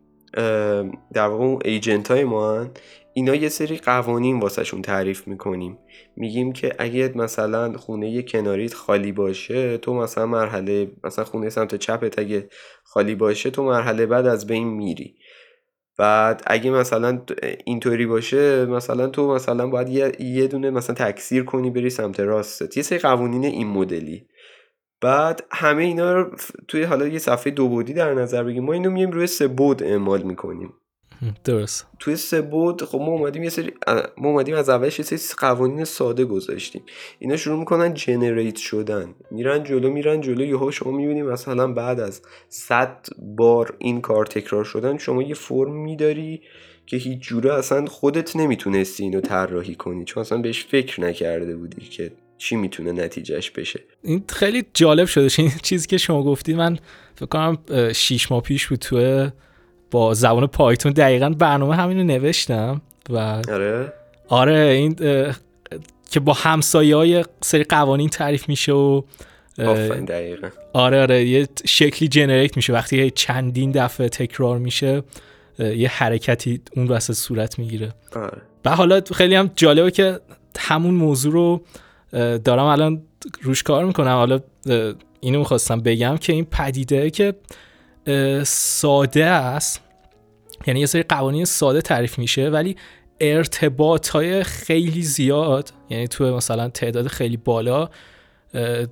[1.12, 2.70] در واقع اون ایجنت های ما هن.
[3.14, 5.78] اینا یه سری قوانین واسهشون تعریف می‌کنیم.
[6.16, 12.18] میگیم که اگه مثلا خونه کناریت خالی باشه تو مثلا مرحله مثلا خونه سمت چپت
[12.18, 12.48] اگه
[12.84, 15.14] خالی باشه تو مرحله بعد از بین میری.
[15.98, 17.22] بعد اگه مثلا
[17.64, 22.76] اینطوری باشه مثلا تو مثلا باید یه, دونه مثلا تکثیر کنی بری سمت راستت.
[22.76, 24.26] یه سری قوانین این مدلی.
[25.00, 26.36] بعد همه اینا رو
[26.68, 29.82] توی حالا یه صفحه دو بودی در نظر بگیم ما اینو میایم روی سه بود
[29.82, 30.74] اعمال می‌کنیم.
[31.44, 31.86] درست.
[31.98, 33.72] توی سه بود خب ما اومدیم یه سری
[34.16, 36.82] ما اومدیم از اولش یه سری قوانین ساده گذاشتیم.
[37.18, 39.14] اینا شروع می‌کنن جنریت شدن.
[39.30, 44.64] میرن جلو میرن جلو یهو شما می‌بینی مثلا بعد از 100 بار این کار تکرار
[44.64, 46.42] شدن شما یه فرم میداری
[46.86, 50.04] که هیچ جوره اصلا خودت نمی‌تونستی اینو طراحی کنی.
[50.04, 53.80] چون اصلا بهش فکر نکرده بودی که چی می‌تونه نتیجهش بشه.
[54.02, 55.28] این خیلی جالب شده.
[55.38, 56.78] این چیزی که شما گفتی من
[57.14, 57.58] فکر کنم
[57.92, 59.30] 6 ماه پیش بود تو
[59.92, 62.80] با زبان پایتون دقیقا برنامه همینو نوشتم.
[63.10, 63.92] و آره.
[64.28, 64.94] آره این
[66.10, 69.02] که با همسایه های سری قوانین تعریف میشه و
[70.08, 70.48] دقیقا.
[70.72, 72.72] آره آره یه شکلی جنریت میشه.
[72.72, 75.02] وقتی چندین دفعه تکرار میشه
[75.58, 77.92] یه حرکتی اون وسط صورت می‌گیره.
[78.16, 78.42] آره.
[78.64, 80.20] و حالا خیلی هم جالبه که
[80.58, 81.62] همون موضوع رو
[82.38, 83.02] دارم الان
[83.42, 84.16] روش کار می‌کنم.
[84.16, 84.40] حالا
[85.20, 87.34] اینو می‌خواستم بگم که این پدیده که
[88.44, 89.80] ساده است.
[90.66, 92.76] یعنی یه سری قوانین ساده تعریف میشه ولی
[93.20, 97.88] ارتباط های خیلی زیاد یعنی تو مثلا تعداد خیلی بالا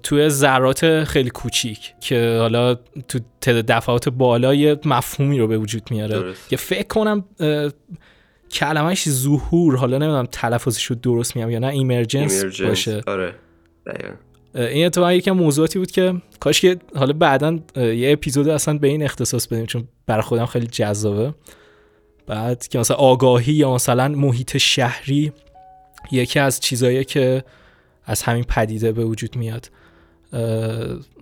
[0.02, 2.74] توی ذرات خیلی کوچیک که حالا
[3.08, 6.34] تو تعداد دفعات بالا یه مفهومی رو به وجود میاره.
[6.50, 7.24] که فکر کنم
[8.52, 13.02] کلمهش ظهور حالا نمی‌دونم تلفظش رو درست میام یا نه ایمرجنس باشه.
[13.06, 13.34] آره
[14.54, 19.02] این اتفاقا یکم موضوعاتی بود که کاش که حالا بعدا یه اپیزود اصلا به این
[19.02, 21.34] اختصاص بدیم چون برای خودم خیلی جذابه.
[22.26, 25.32] بعد که مثلا آگاهی یا مثلا محیط شهری
[26.12, 27.44] یکی از چیزایی که
[28.04, 29.70] از همین پدیده به وجود میاد.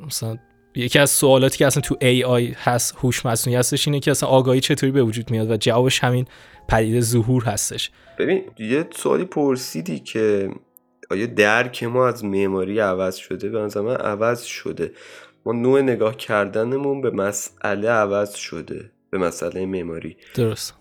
[0.07, 0.39] مثلا
[0.75, 4.61] یکی از سوالاتی که اصلا تو AI هست هوش مصنوعی هستش اینه که اصلا آگاهی
[4.61, 6.27] چطوری به وجود میاد و جوابش همین
[6.69, 7.91] پدیده ظهور هستش.
[8.19, 10.51] ببین یه سوالی پرسیدی که
[11.11, 14.93] آیا درک ما از معماری عوض شده؟ به نظر من عوض شده.
[15.47, 18.91] ما نوع نگاه کردنمون به مسئله عوض شده.
[19.11, 20.17] به مسئله معماری.
[20.35, 20.75] درست.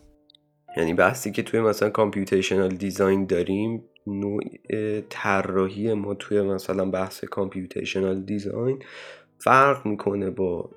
[0.78, 4.42] یعنی بحثی که توی مثلا کامپیوتیشنال دیزاین داریم نوع
[5.10, 8.80] طراحی ما توی مثلا بحث کامپیوتیشنال دیزاین
[9.40, 10.70] فرق می‌کنه با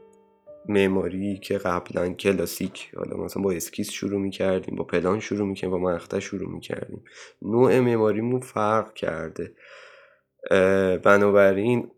[0.68, 5.78] معماری که قبلا کلاسیک حالا مثلا با اسکیس شروع می‌کردیم با پلان شروع می‌کردیم با
[5.78, 7.04] مقطع شروع می‌کردیم.
[7.42, 9.54] نوع معماریمون فرق کرده.
[11.04, 11.90] بنابراین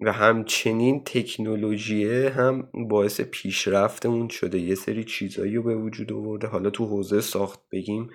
[0.00, 4.58] و همچنین تکنولوژیه هم باعث پیشرفتمون شده.
[4.58, 6.46] یه سری چیزایی رو به وجود آورده.
[6.46, 8.10] حالا تو حوزه ساخت بگیم.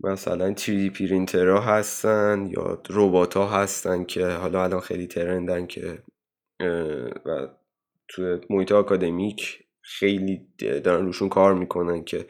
[0.00, 5.98] مثلا 3D پرینترها هستن یا روبات ها هستن که حالا الان خیلی trend ن که
[7.26, 7.48] و
[8.08, 12.26] تو محیط آکادمیک خیلی دارن روشون کار می‌کنن که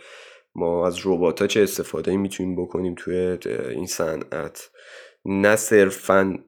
[0.55, 3.39] ما از ربات ها چه استفاده می‌تونیم بکنیم توی
[3.71, 4.71] این صنعت.
[5.25, 6.39] نه صرفا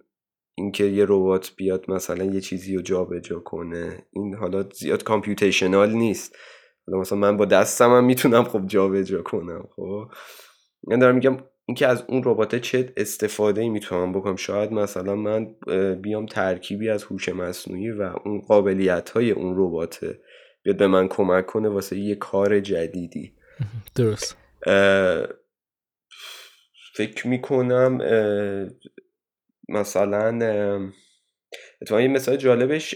[0.55, 4.07] اینکه یه ربات بیاد مثلا یه چیزی رو جابجا کنه.
[4.13, 6.37] این حالا زیاد کامپیوتیشنال نیست.
[6.87, 10.05] حالا مثلا من با دستم هم می‌تونم خب جابجا کنم خب؟
[10.89, 14.37] من دارم میگم اینکه از اون ربات چه استفاده ای می‌تونم بکنم.
[14.37, 15.55] شاید مثلا من
[16.03, 20.17] بیام ترکیبی از هوش مصنوعی و اون قابلیت های اون ربات
[20.63, 23.33] بیاد به من کمک کنه واسه یه کار جدیدی.
[23.97, 24.37] درست.
[26.95, 27.99] فکر می‌کنم
[29.69, 30.39] مثلا
[31.83, 32.95] اتفاقا یه مثال جالبش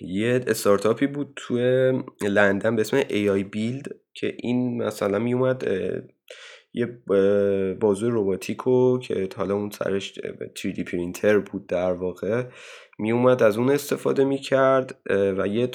[0.00, 3.84] یه استارتاپی بود توی لندن به اسم AI بیلد
[4.14, 5.64] که این مثلا میومد
[6.72, 6.86] یه
[7.80, 10.20] بازو روباتیکو که حالا اون سرش
[10.56, 12.44] 3D پرینتر بود در واقع
[12.98, 15.70] می اومد از اون استفاده می کرد و یه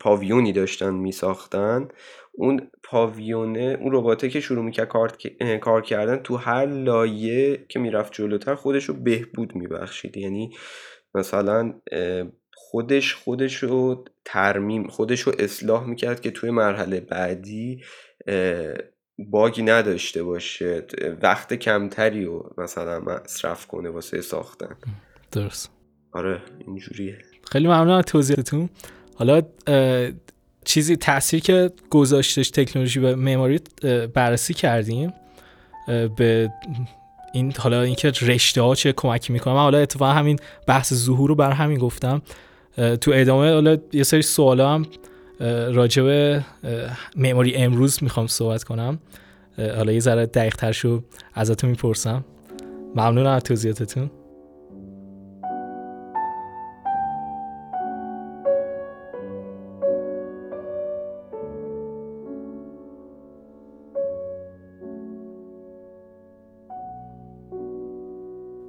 [0.00, 1.88] پاویونی داشتن می ساختن
[2.32, 5.12] اون پاویونه اون رباته که شروع می‌کرد کار,
[5.60, 10.16] کار کردن تو هر لایه که می‌رفت جلوتر خودش رو بهبود میبخشید.
[10.16, 10.50] یعنی
[11.14, 11.74] مثلا
[12.54, 17.82] خودش خودش رو ترمیم خودش رو اصلاح می‌کرد که توی مرحله بعدی
[19.18, 20.86] باگی نداشته باشه
[21.22, 24.76] وقت کمتری رو مثلا مصرف کنه واسه ساختن.
[25.32, 25.70] درست.
[26.12, 27.18] آره اینجوریه.
[27.52, 28.68] خیلی ممنون از توضیحتون
[29.14, 29.42] حالا
[30.64, 33.60] چیزی تاثیر که گذاشتش تکنولوژی به معماری
[34.14, 35.12] بررسی کردیم
[36.16, 36.50] به
[37.32, 41.34] این حالا اینکه رشته ها چه کمکی می‌کنه من حالا اتفاقا همین بحث ظهور رو
[41.34, 42.22] بر همین گفتم.
[43.00, 44.86] تو ادامه حالا یه سری سوالا هم
[45.74, 46.44] راجع به
[47.16, 48.98] معماری امروز می‌خوام صحبت کنم.
[49.58, 51.02] حالا یه ذره دقیق تر شو
[51.34, 52.24] ازتون می‌پرسم.
[52.94, 54.10] ممنون از توضیحاتتون.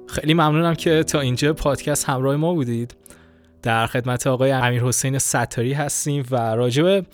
[0.06, 2.94] خیلی ممنونم که تا اینجا پادکست همراه ما بودید.
[3.62, 7.04] در خدمت آقای امیر حسین ستاری هستیم و راجع به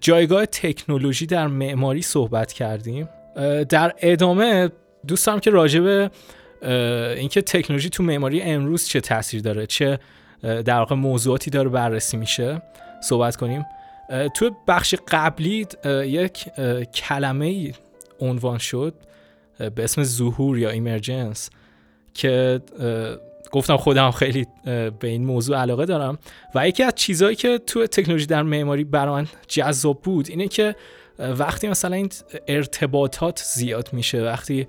[0.00, 3.08] جایگاه تکنولوژی در معماری صحبت کردیم.
[3.68, 4.70] در ادامه
[5.06, 6.10] دوست دارم که راجع به
[7.16, 9.98] اینکه تکنولوژی تو معماری امروز چه تاثیر داره چه
[10.42, 12.62] در واقع موضوعاتی داره بررسی میشه
[13.02, 13.64] صحبت کنیم.
[14.34, 15.66] تو بخش قبلی
[16.04, 16.44] یک
[16.94, 17.72] کلمه
[18.20, 18.94] عنوان شد
[19.58, 21.50] به اسم ظهور یا ایمرجنس
[22.14, 22.60] که
[23.52, 26.18] گفتم خودم خیلی به این موضوع علاقه دارم.
[26.54, 30.74] و یکی از چیزهایی که تو تکنولوژی در معماری برای من جذاب بود اینه که
[31.18, 32.08] وقتی مثلا این
[32.48, 34.66] ارتباطات زیاد میشه وقتی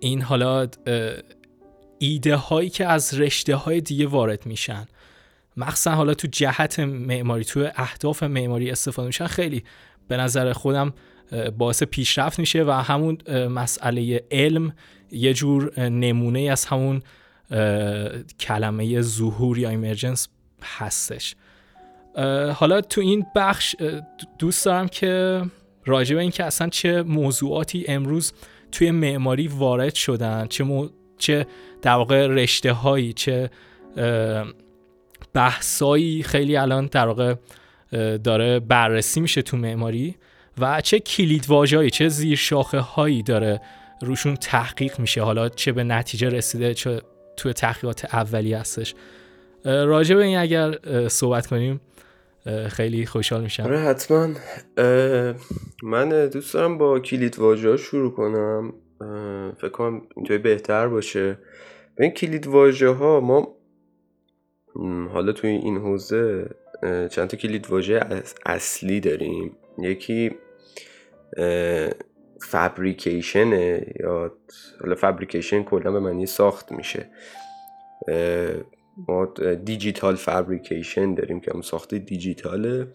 [0.00, 0.68] این حالا
[1.98, 4.86] ایده هایی که از رشته های دیگه وارد میشن
[5.56, 9.64] مخصوصا حالا تو جهت معماری تو اهداف معماری استفاده میشن خیلی
[10.08, 10.92] به نظر خودم
[11.58, 14.72] باعث پیشرفت میشه و همون مسئله علم
[15.12, 17.02] یه جور نمونه از همون
[18.40, 20.28] کلمه ظهور یا ایمرجنس
[20.62, 21.36] هستش.
[22.54, 23.76] حالا تو این بخش
[24.38, 25.42] دوست دارم که
[25.84, 28.32] راجع به اینکه اصلا چه موضوعاتی امروز
[28.72, 31.46] توی معماری وارد شدن چه, چه
[31.82, 33.50] در واقع رشته هایی چه
[35.34, 37.34] بحثایی خیلی الان در واقع
[38.24, 40.14] داره بررسی میشه تو معماری
[40.58, 41.46] و چه کلید
[41.90, 43.60] چه زیر شاخه هایی داره
[44.02, 45.22] روشون تحقیق میشه.
[45.22, 47.00] حالا چه به نتیجه رسیده چه
[47.36, 48.94] توی تحقیقات اولی هستش.
[49.64, 50.78] راجع به این اگر
[51.08, 51.80] صحبت کنیم
[52.68, 53.62] خیلی خوشحال میشم.
[53.62, 54.28] آره حتما.
[55.82, 58.74] من دوست دارم با کلید واژه شروع کنم.
[59.56, 61.38] فکر کنم اینطوری بهتر باشه.
[61.96, 63.56] به این کلید واژه ها ما
[65.12, 66.50] حالا توی این حوزه
[66.82, 68.00] چند تا کلید واژه
[68.46, 69.56] اصلی داریم.
[69.78, 70.30] یکی
[72.40, 73.52] fabrication
[74.00, 74.32] یا
[74.80, 77.10] حالا fabrication کلا به معنی ساخت میشه.
[79.08, 79.34] ما
[79.64, 82.86] digital fabrication داریم که هم ساخت دیجیتاله.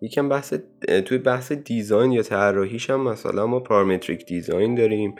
[0.00, 0.54] یکم بحث
[1.06, 5.14] توی بحث design یا طراحیش هم مثلا ما parametric design داریم.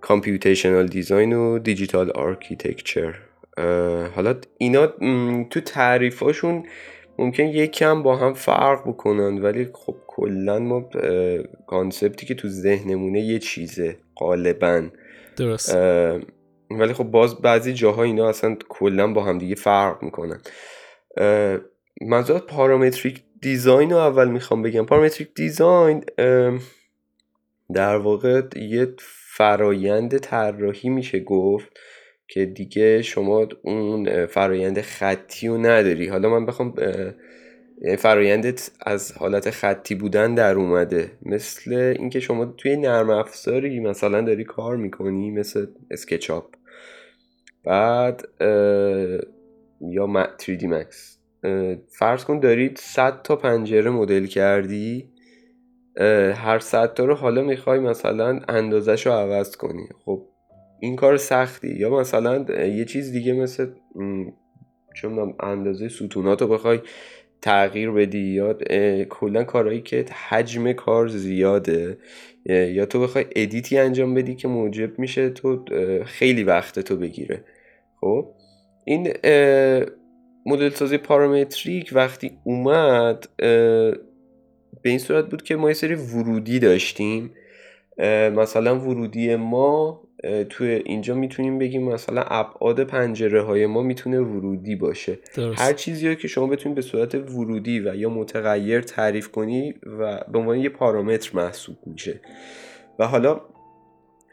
[0.00, 3.18] computational design و digital architecture
[4.14, 4.86] حالا اینا
[5.50, 6.66] تو تعریفاشون
[7.20, 10.88] ممکن یک کم با هم فرق بکنن ولی خب کلا ما
[11.66, 14.88] concept ی که تو ذهنمونه یه چیزه غالبا.
[15.36, 15.76] درست
[16.70, 20.40] ولی خب باز بعضی جاها اینا اصلا کلا با هم دیگه فرق می‌کنن.
[22.00, 24.86] منظورت parametric design رو اول می‌خوام بگم.
[24.86, 26.04] parametric design
[27.74, 28.94] در واقع یه
[29.36, 31.78] فرایند طراحی میشه گفت.
[32.30, 36.08] که دیگه شما اون فرایند خطی رو نداری.
[36.08, 36.74] حالا من بخوام
[37.82, 41.10] یعنی فرایندت از حالت خطی بودن در اومده.
[41.22, 46.54] مثل اینکه شما توی نرم افزاری مثلا داری کار می‌کنی مثل اسکچاپ.
[47.64, 48.28] بعد
[49.80, 50.94] یا 3D Max
[51.98, 55.10] فرض کن دارید 100 تا پنجره مدل کردی.
[56.34, 59.88] هر 100 تا رو حالا می‌خوای مثلا اندازش رو عوض کنی.
[60.04, 60.26] خب
[60.80, 61.68] این کار سختی.
[61.68, 63.66] یا مثلا یه چیز دیگه مثل
[64.94, 66.80] چون اندازه ستونات رو بخوای
[67.42, 68.54] تغییر بدی یا
[69.04, 71.98] کلا کارهایی که حجم کار زیاده
[72.46, 75.64] یا تو بخوای ادیتی انجام بدی که موجب میشه تو
[76.04, 77.44] خیلی وقت تو بگیره.
[78.00, 78.26] خب؟
[78.84, 79.12] این
[80.46, 83.28] مدل سازی پارامتریک وقتی اومد
[84.82, 87.30] به این صورت بود که ما یه سری ورودی داشتیم.
[88.36, 90.02] مثلا ورودی ما
[90.48, 95.18] توی اینجا می‌تونیم بگیم مثلا ابعاد پنجره های ما می‌تونه ورودی باشه.
[95.36, 95.60] درست.
[95.60, 100.38] هر چیزی که شما بتونید به صورت ورودی و یا متغیر تعریف کنی و به
[100.38, 102.20] عنوان یه پارامتر محسوب میشه.
[102.98, 103.40] و حالا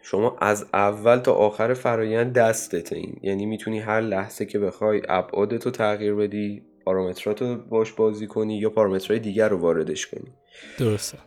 [0.04, 3.20] شما از اول تا آخر فرایند دستت این.
[3.22, 9.20] یعنی می‌تونی هر لحظه که بخوای ابعادت تغییر بدی پارامترات باش بازی کنی یا پارامترهای
[9.20, 10.32] دیگر رو واردش کنی.
[10.80, 11.18] درسته.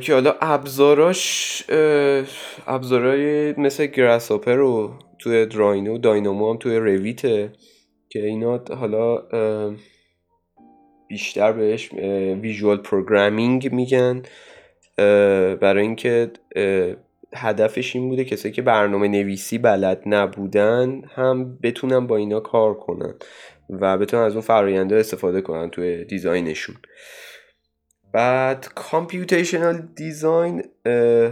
[0.00, 1.62] که حالا ابزاراش
[2.66, 7.52] ابزارهای مثل گراسوپر رو توی دراینو داینامو هم توی رویته
[8.08, 9.22] که اینا حالا
[11.08, 11.92] بیشتر بهش
[12.42, 14.22] ویژوال پروگرامینگ میگن
[15.60, 16.30] برای اینکه
[17.34, 23.14] هدفش این بوده کسایی که برنامه نویسی بلد نبودن هم بتونن با اینا کار کنن
[23.70, 26.76] و بتونن از اون فراینده استفاده کنن توی design شون.
[28.16, 30.62] بعد computational design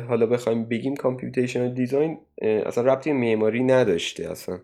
[0.09, 4.59] حالا بخوایم بگیم computational design اصلا ربطی معماری نداشته اصلا.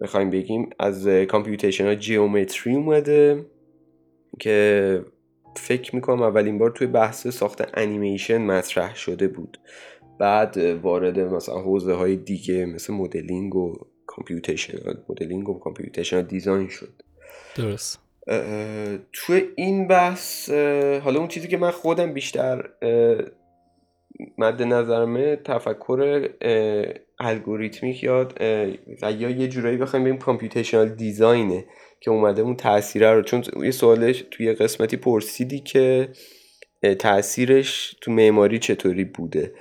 [0.00, 3.46] بخوایم بگیم از computational geometry اومده
[4.38, 5.04] که
[5.56, 9.58] فکر می‌کنم اولین بار توی بحث ساخت انیمیشن مطرح شده بود.
[10.18, 13.74] بعد وارد مثلا حوزه های دیگه مثل مدلینگ و
[14.06, 17.02] computational modeling و computational design شد.
[17.56, 18.09] درست.
[19.12, 20.50] توی این بحث
[21.04, 22.68] حالا اون چیزی که من خودم بیشتر
[24.38, 26.28] مد نظرمه تفکر
[27.20, 28.28] الگوریتمیک یا
[29.02, 31.64] یا یه جورایی بخوایم بگیم computational design ه
[32.00, 33.22] که اومده اون تاثیره رو.
[33.22, 36.08] چون یه سوالش توی قسمتی پرسیدی که
[36.98, 39.54] تاثیرش تو معماری چطوری بوده.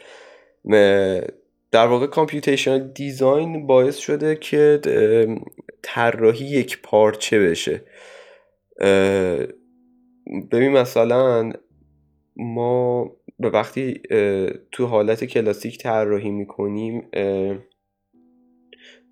[1.71, 4.79] در واقع کامپیوتیشنال دیزاین باعث شده که
[5.81, 7.81] طراحی یک پارچه بشه.
[10.51, 11.51] ببین مثلا
[12.35, 14.01] ما به وقتی
[14.71, 17.03] تو حالت کلاسیک طراحی می‌کنیم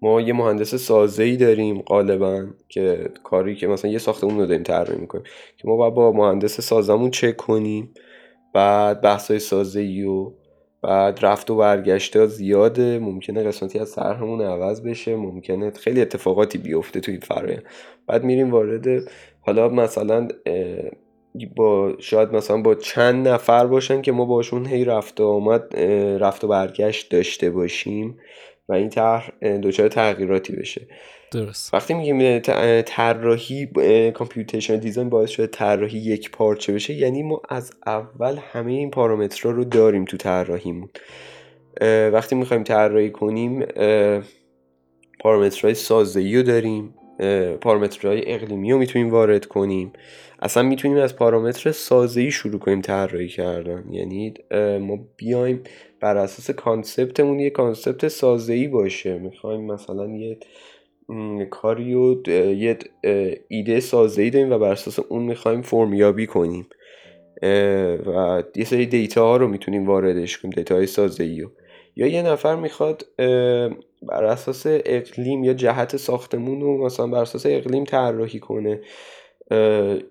[0.02, 4.64] ما یه مهندس سازه ای داریم غالبا که کاری که مثلا یه ساختمون رو داریم
[4.64, 5.24] طراحی می‌کنیم
[5.58, 7.94] که ما باید با مهندس سازمون چک کنیم
[8.54, 10.34] بعد بحث های سازه ای و
[10.82, 13.00] بعد رفت و برگشت ها زیاده.
[13.00, 15.16] ممکنه قسمتی از طرحمون عوض بشه.
[15.16, 17.64] ممکنه خیلی اتفاقاتی بیفته تو این فرایند.
[18.08, 18.88] بعد میریم وارد
[19.42, 20.28] حالا مثلا
[21.56, 25.80] با شاید مثلا با چند نفر باشن که ما باشون هی رفت و آمد
[26.20, 28.20] رفت و برگشت داشته باشیم
[28.70, 29.30] و این طرح
[29.64, 30.88] دچار تغییراتی بشه.
[31.32, 31.74] درست.
[31.74, 32.40] وقتی میگیم
[32.86, 33.66] طراحی
[34.12, 39.52] computation design باعث شده طراحی یک پارچه بشه یعنی ما از اول همه این پارامترها
[39.52, 40.90] رو داریم تو طراحیمون.
[42.14, 43.66] وقتی می‌خوایم طراحی کنیم
[45.20, 46.94] پارامترهای سازه‌ای رو داریم
[47.62, 49.94] پارامترهای اقلیمی رو می‌تونیم وارد کنیم.
[50.40, 53.84] اصلا می‌تونیم از پارامتر سازه‌ای شروع کنیم طراحی کردن.
[53.92, 54.34] یعنی
[54.80, 55.64] ما بیایم
[56.00, 59.20] بر اساس concept مون یه concept سازه‌ای باشه.
[59.20, 60.38] می‌خوایم مثلا یه
[61.50, 62.78] کاری و یه
[63.48, 66.70] ایده سازه‌ای داریم و بر اساس اون می‌خوایم فرمیابی کنیم.
[68.06, 71.52] و یه سری دیتا ها رو می‌تونیم واردش کنیم دیتا های سازه‌ای رو.
[71.96, 73.06] یا یه نفر می‌خواد
[74.02, 78.82] بر اساس اقلیم یا جهت ساختمون رو مثلا بر اساس اقلیم طراحی کنه.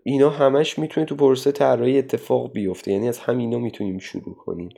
[0.03, 2.93] اینا همش می‌تونه تو پروسه طراحی اتفاق بیفته.
[2.93, 4.69] یعنی از همینا می‌تونیم شروع کنیم.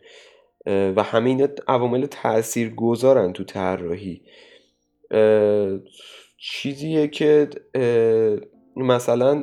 [0.66, 4.22] و همه اینا عوامل تأثیر گذارن تو طراحی.
[6.38, 7.48] چیزیه که
[8.76, 9.42] مثلا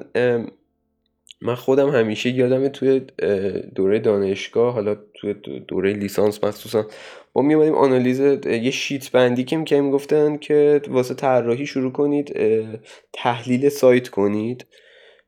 [1.42, 3.00] من خودم همیشه یادم توی
[3.76, 5.34] دوره دانشگاه حالا توی
[5.68, 6.86] دوره لیسانس مخصوصا
[7.36, 12.40] ما میومدیم آنالیز یه شیت بندی که گفتن که واسه طراحی شروع کنید
[13.14, 14.66] تحلیل سایت کنید.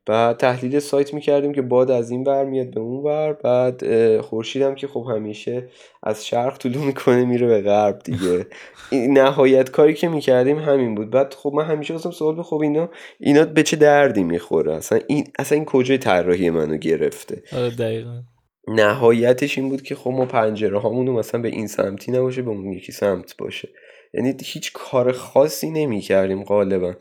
[0.08, 3.32] بعد تحلیل سایت می‌کردیم که باد از این ور میاد به اون ور.
[3.32, 3.82] بعد
[4.20, 5.68] خورشیدم که خب همیشه
[6.02, 8.46] از شرق طلوع می‌کنه میره به غرب دیگه.
[8.92, 11.10] نهایت کاری که می‌کردیم همین بود.
[11.10, 12.88] بعد خب من همیشه واسم سوال به خب اینا
[13.20, 18.22] اینا به چه دردی می‌خوره؟ اصلا این اصلا این کجای طراحی منو گرفته؟ آره دقیقا.
[18.68, 22.72] نهایتش این بود که خب ما پنجره هامونو مثلا به این سمتی نباشه به اون
[22.72, 23.68] یکی سمت باشه.
[24.14, 26.94] یعنی هیچ کار خاصی نمی‌کردیم غالبا.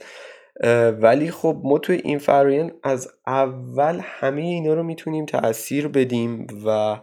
[1.01, 6.99] ولی خب ما توی این فرایند از اول همه اینا رو می‌تونیم تاثیر بدیم و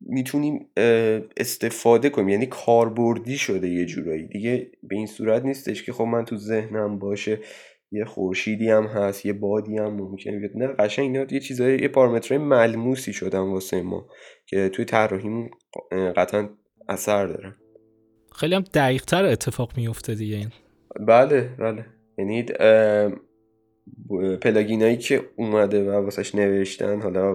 [0.00, 0.66] می‌تونیم
[1.36, 2.28] استفاده کنیم.
[2.28, 4.28] یعنی کاربردی شده یه جورایی.
[4.28, 7.38] دیگه به این صورت نیستش که خب من تو ذهنم باشه
[7.92, 10.50] یه خورشیدی هم هست یه بادی هم ممکنه بیاد.
[10.54, 14.06] نه قشنگ اینا یه چیزای یه پارامترهای ملموسی شدن واسه ما
[14.46, 15.50] که توی طراحیمون
[16.16, 16.48] قطعا
[16.88, 17.56] اثر دارن
[18.36, 20.48] خیلی هم دقیق تر اتفاق میفته دیگه این.
[21.00, 21.84] بله بله.
[22.18, 22.46] یعنی
[24.36, 27.34] پلاگینایی که اومده و واسش نوشتن حالا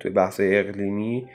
[0.00, 1.26] توی بحث اقلیمی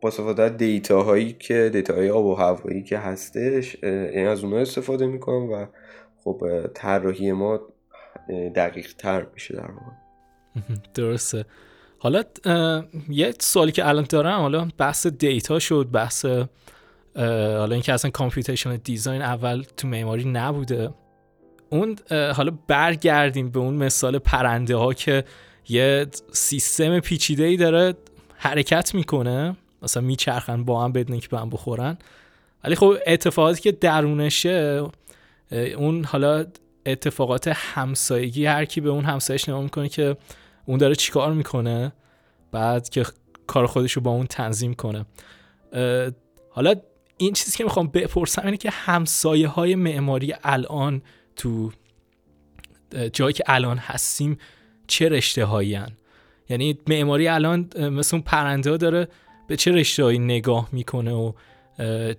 [0.00, 4.58] با استفاده data هایی که data های آب و هوایی که هستش یعنی از اونها
[4.58, 5.66] استفاده می‌کنم و
[6.24, 7.60] خب طراحی ما
[8.54, 9.96] دقیق تر میشه در واقع.
[10.94, 11.44] درسته.
[11.98, 12.22] حالا
[13.08, 16.26] یه سوالی که الان دارم حالا بحث data شد بحث
[17.16, 20.90] حالا اینکه اصلا computation design اول تو معماری نبوده.
[21.70, 25.24] اون حالا برگردیم به اون مثال پرنده ها که
[25.68, 27.94] یه سیستم پیچیده ای داره
[28.36, 29.56] حرکت می‌کنه.
[29.82, 31.98] مثلا میچرخن با هم بدون که به هم بخورن.
[32.64, 34.84] ولی خب اتفاقاتی که درونشه
[35.76, 36.46] اون حالا
[36.86, 40.16] اتفاقات همسایگی هر کی به اون همسایش نگاه می‌کنه که
[40.66, 41.92] اون داره چیکار می‌کنه
[42.52, 43.06] بعد که
[43.46, 45.04] کار خودش رو با اون تنظیم کنه.
[46.50, 46.74] حالا
[47.18, 51.02] این چیزی که می‌خوام بپرسم اینه که همسایه های معماری الان
[51.36, 51.70] تو
[53.12, 54.38] جایی که الان هستیم
[54.86, 55.78] چه رشته هایی
[56.48, 59.08] یعنی معماری الان مثل اون پرنده داره
[59.48, 61.32] به چه رشته هایی نگاه می‌کنه و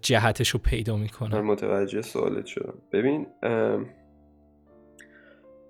[0.02, 2.74] جهتش رو پیدا می‌کنه؟ متوجه سوالت شدم.
[2.92, 3.28] ببین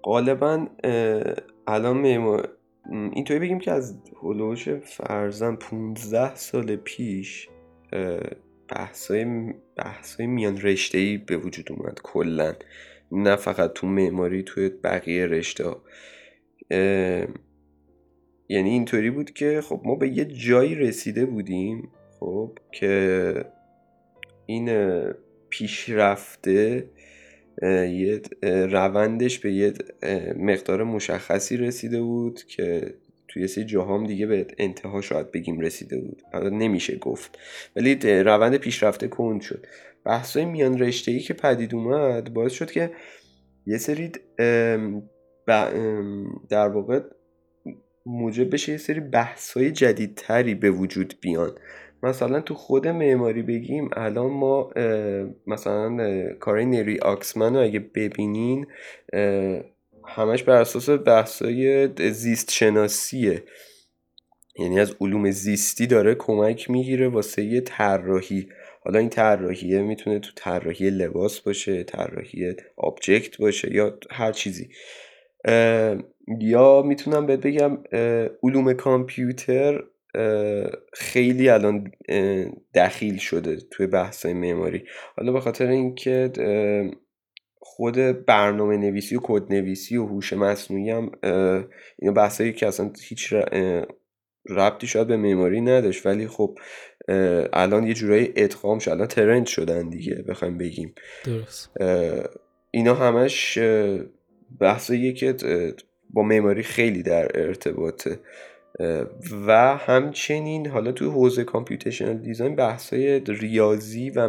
[0.04, 0.68] غالبا
[1.68, 2.50] الان معمار
[2.92, 7.50] اینطوری بگیم که از هلوش فرزن 15 سال پیش
[8.70, 9.26] بحثای
[9.76, 12.56] بحثای میان رشته ای به وجود اومد کلا.
[13.12, 15.84] نه فقط تو معماری توی بقیه رشته ها.
[18.50, 21.90] یعنی اینطوری بود که خب ما به یه جایی رسیده بودیم
[22.20, 23.46] خب که
[24.46, 24.70] این
[25.50, 26.90] پیشرفته
[27.92, 29.74] یه روندش به یه
[30.38, 32.94] مقدار مشخصی رسیده بود که
[33.28, 36.22] توی سری جاهام دیگه به انتها شاید بگیم رسیده بود.
[36.52, 37.40] نمیشه گفت.
[37.76, 39.66] ولی روند پیشرفته کند شد.
[40.06, 42.92] بحثای میان رشته ای که پدید اومد باعث شد که
[43.66, 44.12] یه سری
[46.50, 47.00] در واقع
[48.06, 51.56] موجب بشه یه سری بحثای جدیدتری به وجود بیان.
[52.04, 54.72] مثلا تو خود معماری بگیم الان ما
[55.48, 55.98] مثلا
[56.40, 58.68] کار نری آکسمن رو اگه ببینین
[60.08, 63.44] همش بر اساس بحثای زیست شناسیه
[64.60, 68.50] یعنی از علوم زیستی داره کمک می‌گیره واسه یه طراحی.
[68.84, 74.70] حالا این طراحیه می‌تونه تو طراحی لباس باشه طراحی object باشه یا هر چیزی.
[76.40, 77.78] یا می‌تونم بهت بگم
[78.44, 79.84] علوم کامپیوتر
[80.94, 81.92] خیلی الان
[82.76, 84.84] دخیل شده توی بحثای معماری.
[85.18, 86.32] حالا به خاطر اینکه
[87.70, 91.12] خود برنامه نویسی و کد نویسی و هوش مصنوعی هم
[92.00, 93.34] اینا بحثایی که اصلا هیچ
[94.50, 96.58] ربطی شاید به معماری نداشت ولی خب
[97.54, 100.96] الان یه جورایی ادغام شد الان ترند شدن دیگه بخوایم بگیم.
[101.26, 101.72] درست.
[102.72, 103.58] اینا همش
[104.60, 105.36] بحثایی که
[106.10, 108.20] با معماری خیلی در ارتباطه.
[109.48, 114.28] و همچنین حالا تو حوزه کامپیوتیشنال دیزاین بحثای ریاضی و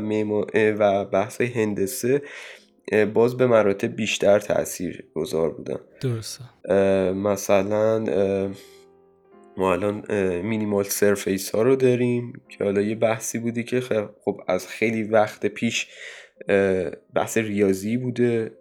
[0.55, 2.23] و بحثای هندسه
[3.15, 5.81] باز به مراتب بیشتر تاثیر گذار بودن.
[6.01, 6.45] درسته.
[7.13, 7.99] مثلا
[9.57, 10.05] ما الان
[10.43, 13.81] مینیمال سرفیس ها رو داریم که حالا یه بحثی بودی که
[14.25, 15.89] خب از خیلی وقت پیش
[17.15, 18.53] بحث ریاضی بوده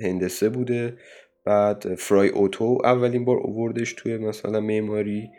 [0.00, 0.98] هندسه بوده.
[1.44, 5.30] بعد فرای اوتو اولین بار اووردش توی مثلا معماری.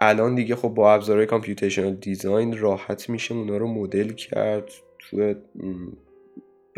[0.00, 5.34] الان دیگه خب با ابزارهای کامپیوتیشنال دیزاین راحت میشه اونا رو مدل کرد توی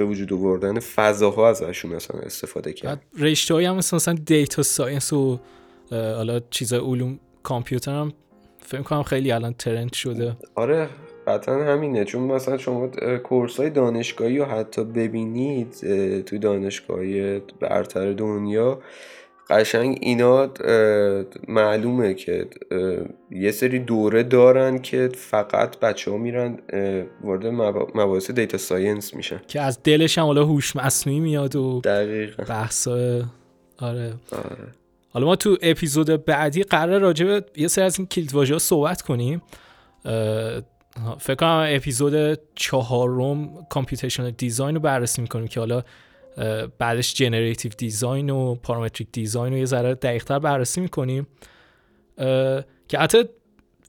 [0.00, 3.02] به وجود آوردن فضاها ازشون مثلا استفاده کرد.
[3.18, 5.38] رشته هم مثلا, مثلا data science و
[5.90, 8.12] حالا چیزای علوم کامپیوتر هم
[8.62, 10.36] فکر کنم خیلی الان trend شده.
[10.54, 10.88] آره
[11.26, 12.04] قطعا همینه.
[12.04, 12.90] چون مثلا شما
[13.24, 15.72] course های دانشگاهی رو حتی ببینید
[16.22, 18.80] توی دانشگاهی برتر دنیا
[19.50, 20.50] قشنگ اینا
[21.48, 22.46] معلومه که
[23.30, 26.58] یه سری دوره دارن که فقط بچه ها میرن
[27.24, 29.40] وارد مباحث data science میشن.
[29.48, 32.44] که از دلش هم حالا هوش مصنوعی میاد و دقیقا.
[32.44, 33.22] بحثا
[33.78, 34.14] آره.
[34.32, 34.56] آره.
[35.12, 39.42] حالا ما تو اپیزود بعدی قرار راجع یه سری از این کلید واژه صحبت کنیم.
[41.18, 45.82] فکر کنم اپیزود چهارم computational design رو بررسی می‌کنیم که حالا
[46.78, 51.26] بعدش generative design و parametric design رو یه ذره دقیقتر بررسی می‌کنیم.
[52.88, 53.24] که حتی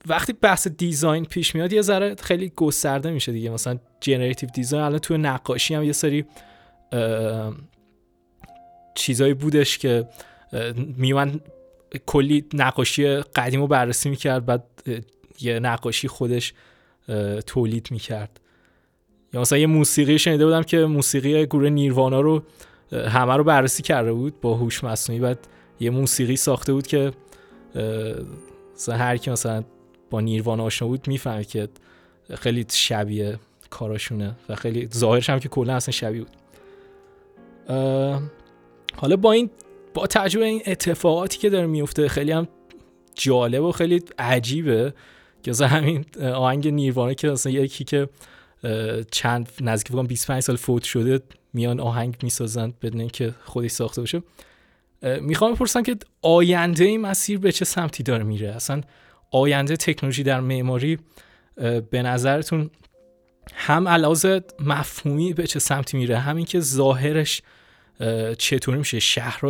[0.06, 3.50] وقتی بحث design پیش میاد یه ذره خیلی گسترده میشه دیگه.
[3.50, 6.24] مثلا generative design الان توی نقاشی هم یه سری
[8.94, 10.08] چیزایی بودش که
[10.96, 11.40] میومد
[12.06, 14.64] کلی نقاشی قدیم رو بررسی می‌کرد بعد
[15.40, 16.54] یه نقاشی خودش
[17.46, 18.40] تولید می‌کرد.
[19.34, 22.42] یا مثلا یه موسیقی شنیده بودم که موسیقی گروه نیروانا رو
[22.92, 25.20] همه رو بررسی کرده بود با هوش مصنوعی.
[25.20, 25.38] بعد
[25.80, 27.12] یه موسیقی ساخته بود که
[28.74, 29.64] مثلا هر کی مثلا
[30.10, 31.68] با نیروانا آشنا بود می‌فهمه که
[32.34, 33.38] خیلی شبیه
[33.70, 36.36] کاراشونه و خیلی ظاهرش هم که کلا اصلا شبیه بود.
[38.96, 39.50] حالا با این
[39.94, 42.48] با تجربه این اتفاقاتی که داره میفته خیلی هم
[43.14, 44.94] جالب و خیلی عجیبه
[45.42, 46.04] که همین
[46.34, 48.08] آهنگ نیروانا که مثلا یکی که
[49.10, 51.20] چند نزدیک بگم 25 سال فوت شده
[51.52, 54.22] میان آهنگ می‌سازن بدون اینکه خودش ساخته باشه.
[55.20, 58.80] می‌خوام بپرسم که آینده این مسیر به چه سمتی داره میره؟ اصلا
[59.30, 60.98] آینده تکنولوژی در معماری
[61.90, 62.70] به نظرتون
[63.54, 67.42] هم علاوه مفهومی به چه سمتی میره؟ همین که ظاهرش
[68.38, 69.40] چطوری میشه؟ شهر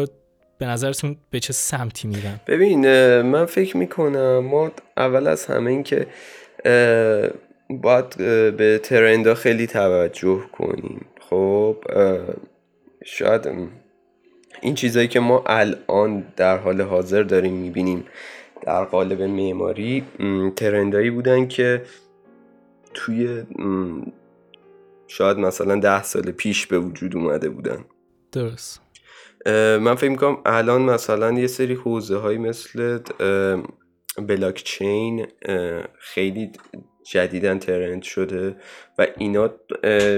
[0.58, 2.80] به نظرتون به چه سمتی میرن؟ ببین
[3.22, 6.06] من فکر می‌کنم ما اول از همه این که
[7.80, 8.16] باید
[8.56, 11.06] به ترندا خیلی توجه کنیم.
[11.20, 11.76] خب
[13.04, 13.48] شاید
[14.62, 18.04] این چیزایی که ما الان در حال حاضر داریم می‌بینیم
[18.62, 20.04] در قالب معماری
[20.56, 21.82] ترندایی بودن که
[22.94, 23.42] توی
[25.06, 27.84] شاید مثلا ده سال پیش به وجود اومده بودن.
[28.32, 28.80] درست.
[29.80, 32.98] من فکر می‌کنم الان مثلا یه سری حوزه های مثل
[34.28, 35.26] بلاک چین
[35.98, 36.52] خیلی
[37.04, 38.56] جدیدن ترند شده
[38.98, 39.50] و اینا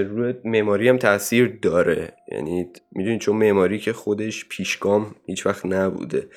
[0.09, 2.13] روی معماری هم تاثیر داره.
[2.31, 6.27] یعنی می‌دونید چون معماری که خودش پیشگام هیچ وقت نبوده.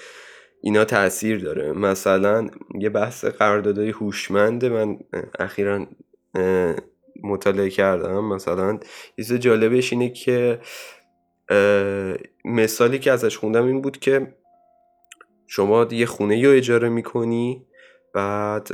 [0.62, 1.72] اینا تاثیر داره.
[1.72, 4.98] مثلا یه بحث قراردادهای هوشمند من
[5.38, 5.86] اخیرا
[7.22, 8.24] مطالعه کردم.
[8.24, 8.78] مثلا
[9.18, 10.60] یه جالبش اینه که
[12.44, 14.34] مثالی که ازش خوندم این بود که
[15.46, 17.66] شما یه خونه رو اجاره می‌کنی
[18.14, 18.68] بعد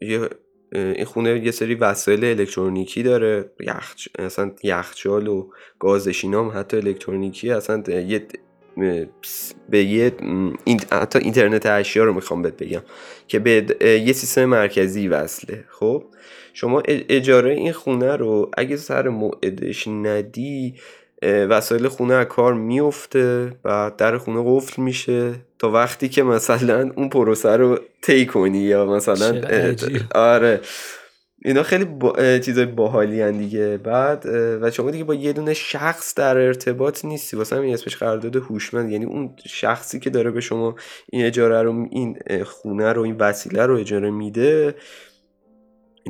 [0.00, 0.28] یه
[0.72, 7.50] این خونه یه سری وسایل الکترونیکی داره یخ اصلا یخچال و گازش هم حتی الکترونیکی
[7.50, 8.26] اصلا یه
[9.68, 10.12] به یه
[10.64, 12.82] این حتی اینترنت اشیا رو می‌خوام بهت بگم
[13.28, 15.64] که به یه سیستم مرکزی وصله.
[15.68, 16.04] خب؟
[16.54, 20.74] شما اجاره این خونه رو اگه سر موعدش ندی
[21.22, 27.08] وسایل خونه از کار میفته و در خونه قفل میشه تا وقتی که مثلا اون
[27.08, 29.40] پروسه رو طی کنی یا مثلا
[30.14, 30.60] آره.
[31.44, 32.38] اینا خیلی با...
[32.38, 33.76] چیزای باحالی دیگه.
[33.76, 34.26] بعد
[34.60, 37.36] و شما دیگه با یه دونه شخص در ارتباط نیستی.
[37.36, 38.90] واسه همین اسمش قرارداد هوشمند.
[38.90, 40.74] یعنی اون شخصی که داره به شما
[41.12, 44.74] این اجاره رو این خونه رو این وسیله رو اجاره میده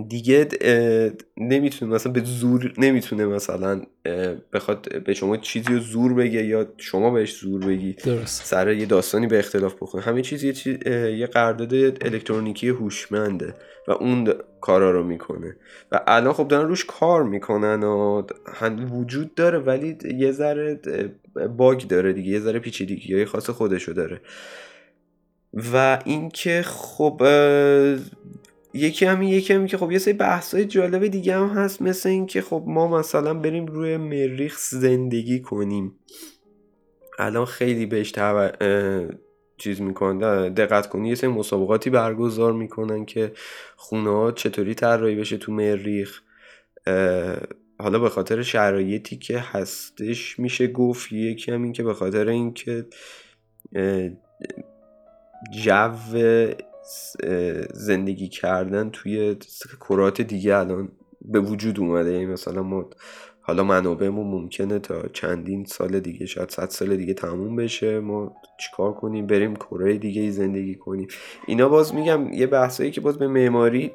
[0.09, 0.49] دیگه
[1.37, 3.83] نمی‌تونه مثلا به زور نمی‌تونه مثلا
[4.53, 7.93] بخواد به شما چیزی رو زور بگه یا شما بهش زور بگی.
[7.93, 8.45] درست.
[8.45, 13.55] سر یه داستانی به اختلاف بخونه همه چیز یه, چیز یه قرارداد الکترونیکی هوشمنده
[13.89, 15.57] و اون کارا رو می‌کنه.
[15.93, 18.23] و الان خب دارن روش کار می‌کنن و
[18.93, 20.81] وجود داره ولی یه ذره
[21.57, 24.21] باگ داره دیگه یه ذره پیچیدگی های خاص خودشو داره.
[25.73, 27.23] و اینکه خب
[28.75, 32.43] یکی همین یکی همین که خب یه سری بحثای جالب دیگه هم هست مثل اینکه
[32.43, 35.95] خب ما مثلا بریم روی مریخ زندگی کنیم.
[37.19, 38.15] الان خیلی بهش
[39.59, 43.33] چیز می‌کنن دقت کنی یه سری مسابقاتی برگزار می‌کنن که
[43.77, 46.21] خونه ها چطوری طراحی بشه تو مریخ.
[47.79, 52.87] حالا به خاطر شرایطی که هستش میشه گفت یکی هم این که به خاطر اینکه
[55.63, 55.97] جو
[57.75, 59.37] زندگی کردن توی
[59.89, 60.89] کرات دیگه الان
[61.25, 62.13] به وجود اومده.
[62.13, 62.91] یعنی مثلا ما
[63.45, 68.01] حالا منابعمون ممکنه تا چندین سال دیگه شاید صد سال دیگه تموم بشه.
[68.01, 71.09] ما چیکار کنیم؟ بریم کره دیگه اینجا کنیم.
[71.47, 73.91] اینا باز میگم یه بحثایی که باز به معماری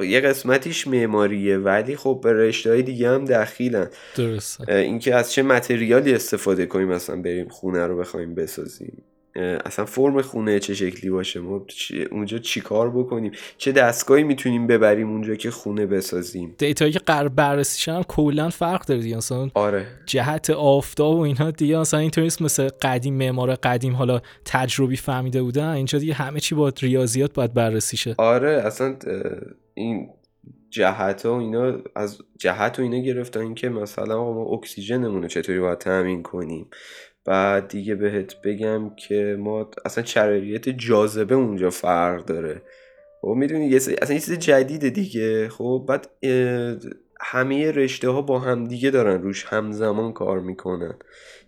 [0.00, 3.88] یه قسمتیش معماریه ولی خب به رشته های دیگه هم دخیلن.
[4.16, 4.74] درسته.
[4.74, 9.02] اینکه از چه متریالی استفاده کنیم مثلا بریم خونه رو بخوایم بسازیم.
[9.36, 11.66] اصلا فرم خونه چه شکلی باشه؟ ما
[12.10, 17.28] اونجا چی کار بکنیم؟ چه دستگاهی می‌تونیم ببریم اونجا که خونه بسازیم؟ دیتایی که قرار
[17.28, 19.16] بررسی هم کلا فرق داره دیگه.
[19.16, 19.86] مثلا آره.
[20.06, 25.68] جهت آفتاب و اینها دیگه مثلا اینطوری مثل قدیم معمار قدیم حالا تجربی فهمیده بودن.
[25.68, 28.96] اینجا دیگه همه چی با ریاضیات باید بررسی شه آره اصلا
[29.74, 30.08] این
[30.70, 35.60] جهت ها و اینا از جهت و اینا گرفتن که مثلا ما اکسیژنمون رو چطوری
[35.60, 36.66] باید تامین کنیم؟
[37.24, 42.62] بعد دیگه بهت بگم که ما اصلا شرایط جاذبه اونجا فرق داره.
[43.20, 45.48] خب می‌دونی یه اصلا یه چیز جدیده دیگه.
[45.48, 46.08] خب بعد
[47.20, 50.94] همه رشته ها با هم دیگه دارن روش همزمان کار می‌کنن.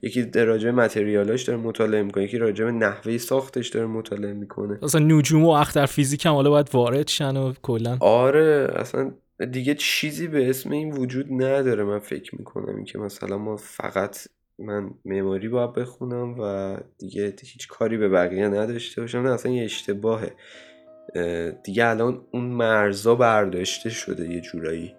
[0.03, 4.79] یکی راجع متریالاش داره مطالعه می‌کنه یکی راجع نحوه ساختش داره مطالعه می‌کنه.
[4.83, 7.97] اصلا نجوم و اختر فیزیک هم حالا باید وارد شن و کلا.
[8.01, 9.13] آره اصلا
[9.51, 12.77] دیگه چیزی به اسم این وجود نداره من فکر می‌کنم.
[12.77, 14.19] این که مثلا ما فقط
[14.59, 19.19] من معماری باید بخونم و دیگه هیچ کاری به بقیه نداشته باشم.
[19.19, 20.33] نه اصلا یه اشتباهه.
[21.65, 24.95] دیگه الان اون مرزا برداشته شده یه جورایی.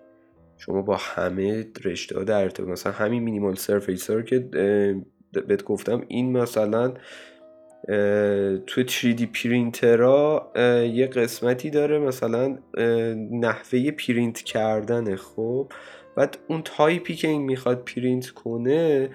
[0.58, 2.70] شما با همه رشته ها در ارتباط.
[2.70, 4.39] مثلا همین مینیمال سرفیسر که
[5.47, 6.93] بهت گفتم این مثلا
[8.68, 10.51] تو 3D پرینترا
[10.93, 12.58] یه قسمتی داره مثلا
[13.32, 15.72] نحوه پرینت کردنه خب؟
[16.18, 19.10] بعد اون تایپی که این می‌خواد پرینت کنه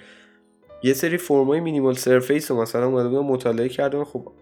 [0.83, 4.05] یه سری فرمای minimal surface رو مثلا اومده بودم مطالعه کردم.
[4.05, 4.33] خب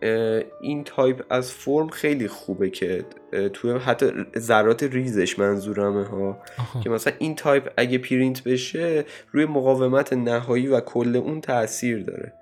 [0.60, 3.04] این تایپ از فرم خیلی خوبه که
[3.52, 6.38] توی حتی ذرات ریزش منظورمه ها.
[6.84, 12.32] که مثلا این تایپ اگه پرینت بشه روی مقاومت نهایی و کل اون تاثیر داره.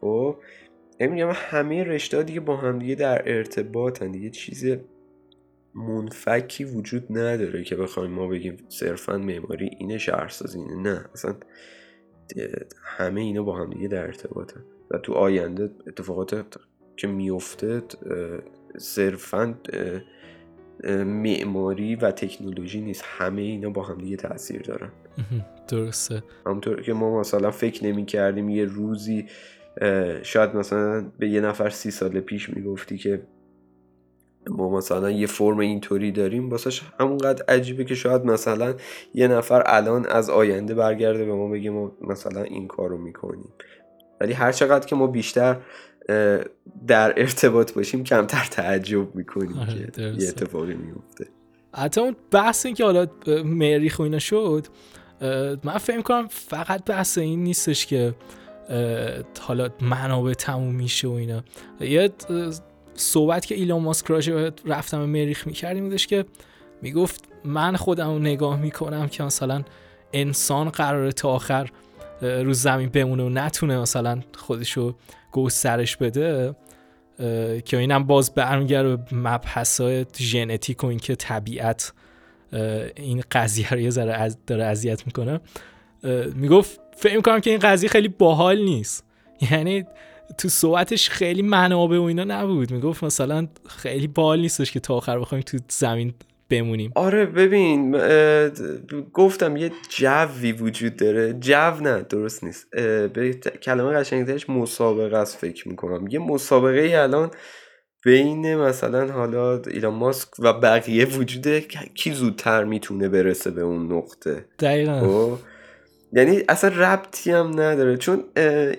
[0.00, 0.36] خب
[1.00, 4.10] میگم همه رشته دیگه با هم دیگه در ارتباطن.
[4.10, 4.76] دیگه چیز
[5.74, 11.34] منفکی وجود نداره که بخوایم ما بگیم صرفا معماری اینه شهرسازی نه اصلا
[12.82, 14.60] همه اینا با هم دیگه در ارتباطن.
[14.90, 16.44] و تو آینده اتفاقات
[16.96, 17.82] که میفته
[18.78, 19.54] صرفا
[21.04, 23.04] معماری و تکنولوژی نیست.
[23.06, 24.90] همه اینا با هم دیگه تاثیر دارن.
[25.68, 26.22] درسته.
[26.46, 29.26] همونطور که ما مثلا فکر نمی کردیم یه روزی
[30.22, 33.22] شاید مثلا به یه نفر سی سال پیش می‌گفتی که
[34.50, 38.74] ما مثلا یه فرم اینطوری داریم واسش همونقدر عجیبه که شاید مثلا
[39.14, 43.52] یه نفر الان از آینده برگرده به ما بگه ما مثلا این کارو می‌کنیم.
[44.20, 45.56] ولی هر چقدر که ما بیشتر
[46.86, 51.26] در ارتباط باشیم کمتر تعجب می‌کنیم آره، که یه اتفاقی میفته
[51.74, 53.06] حتی اون بحث این که حالا
[53.44, 54.66] مریخ و اینا شد
[55.64, 58.14] من فکر کنم فقط بحث این نیستش که
[59.40, 61.42] حالا منابع تموم میشه و اینا.
[61.80, 62.10] یه
[62.98, 66.24] صحبت که ایلان ماسک راجع رفتم مریخ می‌کردیم بودش که
[66.82, 69.64] می‌گفت من خودم نگاه می‌کنم که مثلا
[70.12, 71.70] انسان قراره تا آخر
[72.22, 74.94] رو زمین بمونه و نتونه مثلا خودشو
[75.32, 76.54] گسترش بده
[77.64, 81.92] که اینم باز برمیگرده به مبحث های ژنتیک و اینکه طبیعت
[82.96, 85.40] این قضیه رو یه ذره داره اذیت می‌کنه.
[86.34, 89.04] می‌گفت فکر می‌کنم که این قضیه خیلی باحال نیست.
[89.50, 89.84] یعنی
[90.38, 92.70] تو صحبتش خیلی منابع و اینا نبود.
[92.70, 96.14] می‌گفت مثلا خیلی بال نیستش که تا آخر بخوایم تو زمین
[96.50, 96.92] بمونیم.
[96.94, 97.96] آره ببین
[99.12, 101.32] گفتم یه جوی وجود داره.
[101.32, 102.66] جو نه درست نیست.
[103.12, 106.06] به کلمه قشنگترش مسابقه است فکر می‌کنم.
[106.08, 107.30] یه مسابقه ای الان
[108.04, 111.60] بین مثلا حالا ایلان ماسک و بقیه وجوده.
[111.94, 115.00] کی زودتر می‌تونه برسه به اون نقطه؟ دقیقا.
[115.00, 115.38] خب؟
[116.12, 117.96] یعنی اصلا ربطی هم نداره.
[117.96, 118.24] چون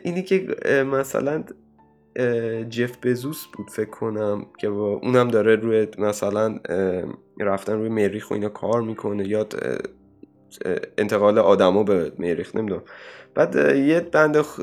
[0.04, 0.56] اینی که
[0.92, 1.44] مثلا
[2.70, 6.60] جف بزوس بود فکر کنم که با اونم داره روی مثلا
[7.40, 9.28] رفتن روی مریخ و اینا کار می‌کنه.
[9.28, 9.48] یا
[10.98, 12.84] انتقال آدما به مریخ نمی‌دونم.
[13.36, 14.60] بعد یه بند خ...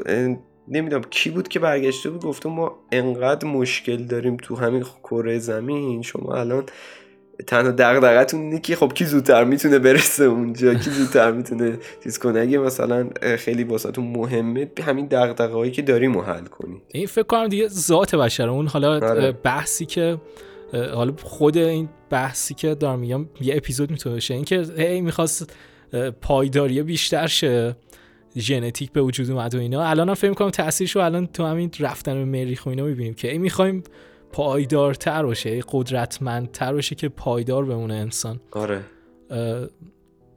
[0.68, 6.02] نمی‌دونم کی بود که برگشته بود گفته ما انقدر مشکل داریم تو همین کره زمین
[6.02, 6.64] شما الان
[7.46, 12.40] تنها دغدغتون اینه که خب کی زودتر می‌تونه برسه اونجا؟ کی زودتر می‌تونه چیز کنه؟
[12.40, 13.08] اگه مثلا
[13.38, 16.82] خیلی واسهتون مهمه همین دغدغه‌هایی که داریم حل کنید.
[16.88, 19.32] این فکر کنم دیگه ذات بشر اون حالا آره.
[19.32, 20.18] بحثی که
[20.94, 24.34] حالا خود این بحثی که دارم میگم یه اپیزود می‌تونه بشه.
[24.34, 25.52] اینکه هی می‌خواست
[26.20, 27.76] پایداری بیشتر شه
[28.38, 29.84] ژنتیک به وجود اومد و اینا.
[29.84, 33.32] الان هم فکر کنم تاثیرشو الان تو همین رفتن به مریخ و اینا می‌بینیم که
[33.32, 33.82] ای می‌خوایم
[34.32, 38.40] پایدارتر باشه قدرتمندتر باشه که پایدار بمونه انسان.
[38.50, 38.80] آره.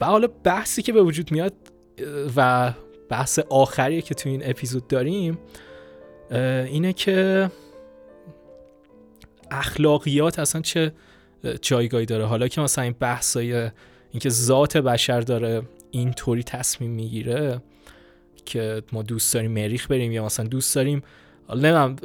[0.01, 1.53] و حالا بحثی که به وجود میاد
[2.35, 2.73] و
[3.09, 5.37] بحث آخری که تو این اپیزود داریم
[6.31, 7.49] اینه که
[9.51, 10.93] اخلاقیات اصلا چه
[11.61, 13.71] جایگاهی داره؟ حالا که مثلا این بحثای
[14.11, 15.61] اینکه ذات بشر داره
[15.91, 17.61] اینطوری تصمیم می‌گیره
[18.45, 21.01] که ما دوست داریم مریخ بریم یا مثلا دوست داریم
[21.47, 21.95] حالا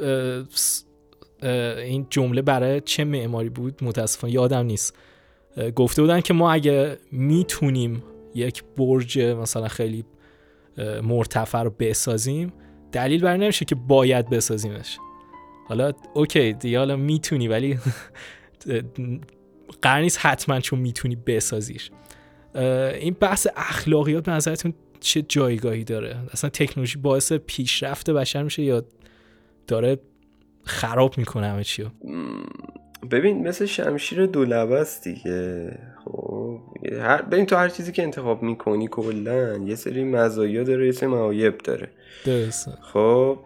[1.45, 4.97] این جمله برای چه معماری بود؟ متاسفانه یادم نیست.
[5.75, 8.03] گفته بودن که ما اگه می‌تونیم
[8.35, 10.05] یک برج مثلا خیلی
[11.03, 12.53] مرتفع رو بسازیم
[12.91, 14.97] دلیل بر نمیشه که باید بسازیمش.
[15.67, 17.77] حالا اوکی دیگه حالا می‌تونی ولی
[19.81, 21.91] قرار نیست حتما چون می‌تونی بسازیش.
[22.99, 28.85] این بحث اخلاقیات به نظرتون چه جایگاهی داره؟ اصلا تکنولوژی باعث پیشرفت بشر میشه یا
[29.67, 29.99] داره
[30.65, 31.85] خراب می‌کنه همه چیو.
[33.11, 35.79] ببین مثل شمشیر دو است دیگه.
[36.05, 36.59] خب
[36.99, 41.09] هر ببین تو هر چیزی که انتخاب می‌کنی کلا یه سری مزایا داره یه سری
[41.09, 41.89] معایب داره.
[42.25, 42.71] درسته.
[42.81, 43.39] خب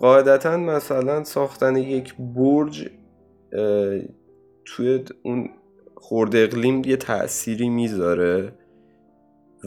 [0.00, 2.88] قاعدتا مثلا ساختن یک برج
[4.64, 5.50] توی اون
[5.94, 8.52] خورده اقلیم یه تأثیری می‌ذاره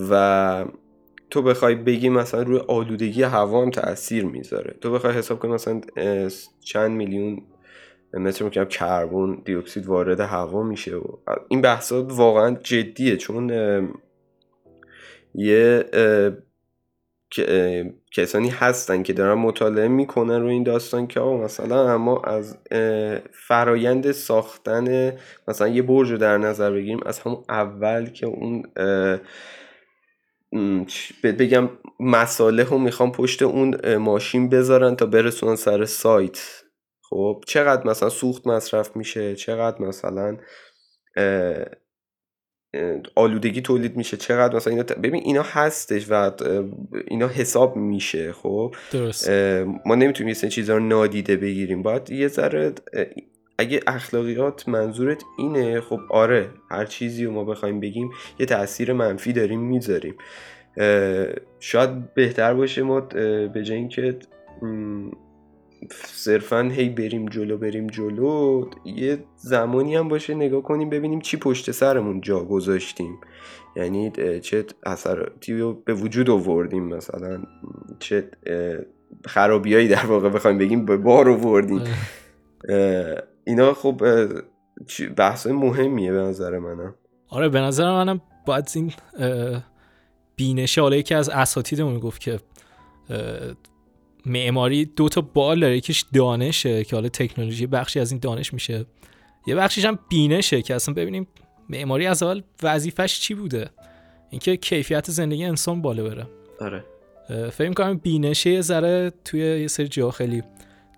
[0.09, 0.65] و
[1.29, 4.75] تو بخوای بگی مثلا روی آلودگی هوا هم تاثیر می‌ذاره.
[4.81, 5.81] تو بخوای حساب کنی مثلا
[6.61, 7.41] چند میلیون
[8.13, 11.03] متر مکعب کربن دی اکسید وارد هوا میشه و
[11.47, 13.49] این بحثا واقعا جدیه چون
[15.35, 15.85] یه
[18.11, 22.57] کسانی هستن که دارن مطالعه می‌کنن رو این داستان که آقا مثلا اما از
[23.47, 25.13] فرایند ساختن
[25.47, 28.63] مثلا یه برج رو در نظر بگیریم از همون اول که اون
[31.23, 31.69] بگم
[31.99, 36.63] مساله رو می‌خوام پشت اون ماشین بذارن تا برسونن سر سایت.
[37.09, 40.37] خب چقدر مثلا سوخت مصرف میشه؟ چقدر مثلا
[43.15, 46.31] آلودگی تولید میشه؟ چقدر مثلا اینا ببین اینا هستش و
[47.07, 49.29] اینا حساب میشه خب؟ درست.
[49.85, 51.83] ما نمی‌تونیم یه چیزا رو نادیده بگیریم.
[51.83, 52.73] باید یه ذره
[53.57, 59.33] اگه اخلاقیات منظورت اینه خب آره هر چیزی رو ما بخوایم بگیم یه تاثیر منفی
[59.33, 60.15] داریم می‌ذاریم.
[61.59, 64.19] شاید بهتر باشه ما به جای اینکه
[66.03, 71.71] صرفا هی بریم جلو بریم جلو یه زمانی هم باشه نگاه کنیم ببینیم چی پشت
[71.71, 73.17] سرمون جا گذاشتیم.
[73.75, 77.43] یعنی چه اثراتی رو به وجود آوردیم مثلا
[77.99, 78.29] چه
[79.25, 81.81] خرابیایی در واقع بخوایم بگیم به بار آوردیم.
[83.47, 84.01] اینا خب
[85.17, 86.95] بحث مهمیه به نظر منم.
[87.29, 88.93] آره به نظر منم باید این
[90.35, 92.39] بینشه حالا یکی از اساتیدمون گفت که
[94.25, 98.85] معماری دو تا بال داره یکیش دانشه که حالا تکنولوژی بخشی از این دانش میشه.
[99.47, 101.27] یه بخشیش هم بینشه که اصلا ببینیم
[101.69, 103.69] معماری از اول وظیفش چی بوده؟
[104.29, 106.27] اینکه کیفیت زندگی انسان بالا بره.
[106.59, 106.83] آره.
[107.49, 110.43] فکر کنم بینشه یه ذره توی یه سری جا خیلی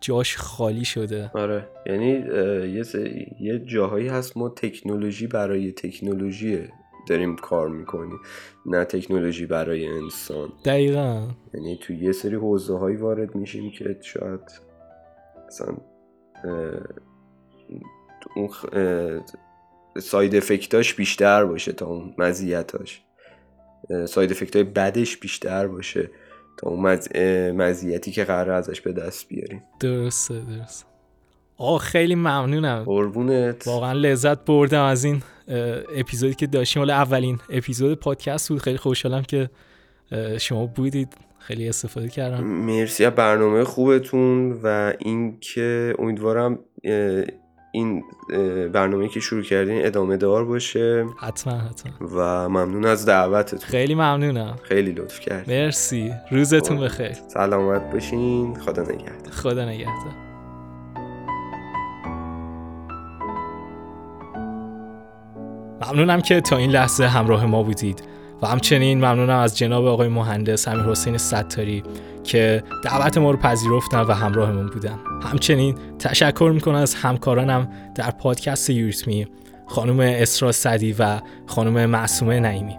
[0.01, 1.31] جاش خالی شده.
[1.33, 1.67] آره.
[1.85, 2.09] یعنی
[2.73, 2.83] یه,
[3.39, 6.67] یه جاهایی هست ما تکنولوژی برای تکنولوژی
[7.07, 8.19] داریم کار می‌کنیم
[8.65, 10.53] نه تکنولوژی برای انسان.
[10.65, 11.27] دقیقا.
[11.53, 14.41] یعنی تو یه سری حوزه هایی وارد میشیم که شاید
[15.47, 15.77] مثلا
[18.35, 18.49] اون
[19.97, 23.01] ساید افکتاش بیشتر باشه تا اون مزیتاش.
[24.05, 26.09] ساید افکت های بدش بیشتر باشه.
[26.59, 26.99] تا اون
[27.51, 29.63] مزیتی که قرار ازش به دست بیاریم.
[29.79, 30.85] درسته درسته.
[31.57, 32.83] آه خیلی ممنونم.
[32.83, 33.67] قربونت.
[33.67, 35.21] واقعا لذت بردم از این
[35.95, 36.79] اپیزودی که داشتیم.
[36.79, 38.61] حالا اولین اپیزود پادکست بود.
[38.61, 39.49] خیلی خوشحالم که
[40.39, 41.17] شما بودید.
[41.39, 42.43] خیلی استفاده کردم.
[42.43, 46.59] مرسی از برنامه خوبتون و اینکه امیدوارم
[47.71, 48.03] این
[48.73, 51.05] برنامه که شروع کردین ادامه دار باشه.
[51.19, 51.91] حتما حتما.
[52.11, 53.59] و ممنون از دعوتتون.
[53.59, 54.55] خیلی ممنونم.
[54.63, 56.13] خیلی لطف کرد مرسی.
[56.31, 57.13] روزتون بخیر.
[57.27, 58.55] سلامت باشین.
[58.55, 59.31] خدا نگهدار.
[59.31, 60.13] خدا نگهدار.
[65.87, 68.03] ممنونم که تا این لحظه همراه ما بودید.
[68.41, 71.83] و همچنین ممنونم از جناب آقای مهندس امیر حسین ستاری.
[72.29, 74.99] که دعوت ما رو پذیرفتن و همراهمون بودن.
[75.23, 79.27] همچنین تشکر می‌کنم از همکارانم در پادکست یوریتمی
[79.67, 82.77] خانم اسرا صدی و خانم معصومه نعیمی.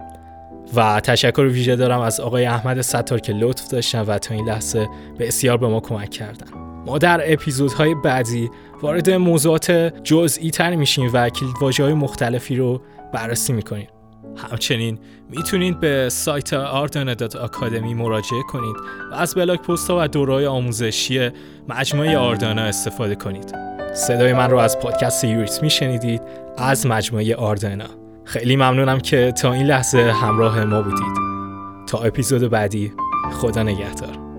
[0.77, 4.89] و تشکر ویژه دارم از آقای احمد ستار که لطف داشتن و تا این لحظه
[5.19, 6.47] بسیار به ما کمک کردن.
[6.87, 8.51] ما در اپیزودهای بعدی
[8.83, 9.71] وارد موضوعات
[10.05, 12.83] جزئی تر میشیم و کلیدواژه های مختلفی رو
[13.13, 13.89] بررسی می‌کنیم.
[14.37, 14.99] همچنین
[15.31, 18.77] می‌تونید به سایت آردانا آکادمی مراجعه کنید
[19.11, 21.31] و از بلاک پست و دورای آموزشی
[21.69, 23.55] مجموعه آردانا استفاده کنید.
[23.95, 26.23] صدای من رو از پادکست یوریت میشنیدید
[26.59, 27.87] از مجموعه آردانا.
[28.25, 31.17] خیلی ممنونم که تا این لحظه همراه ما بودید.
[31.87, 32.93] تا اپیزود بعدی
[33.33, 34.30] خدا نگهدار.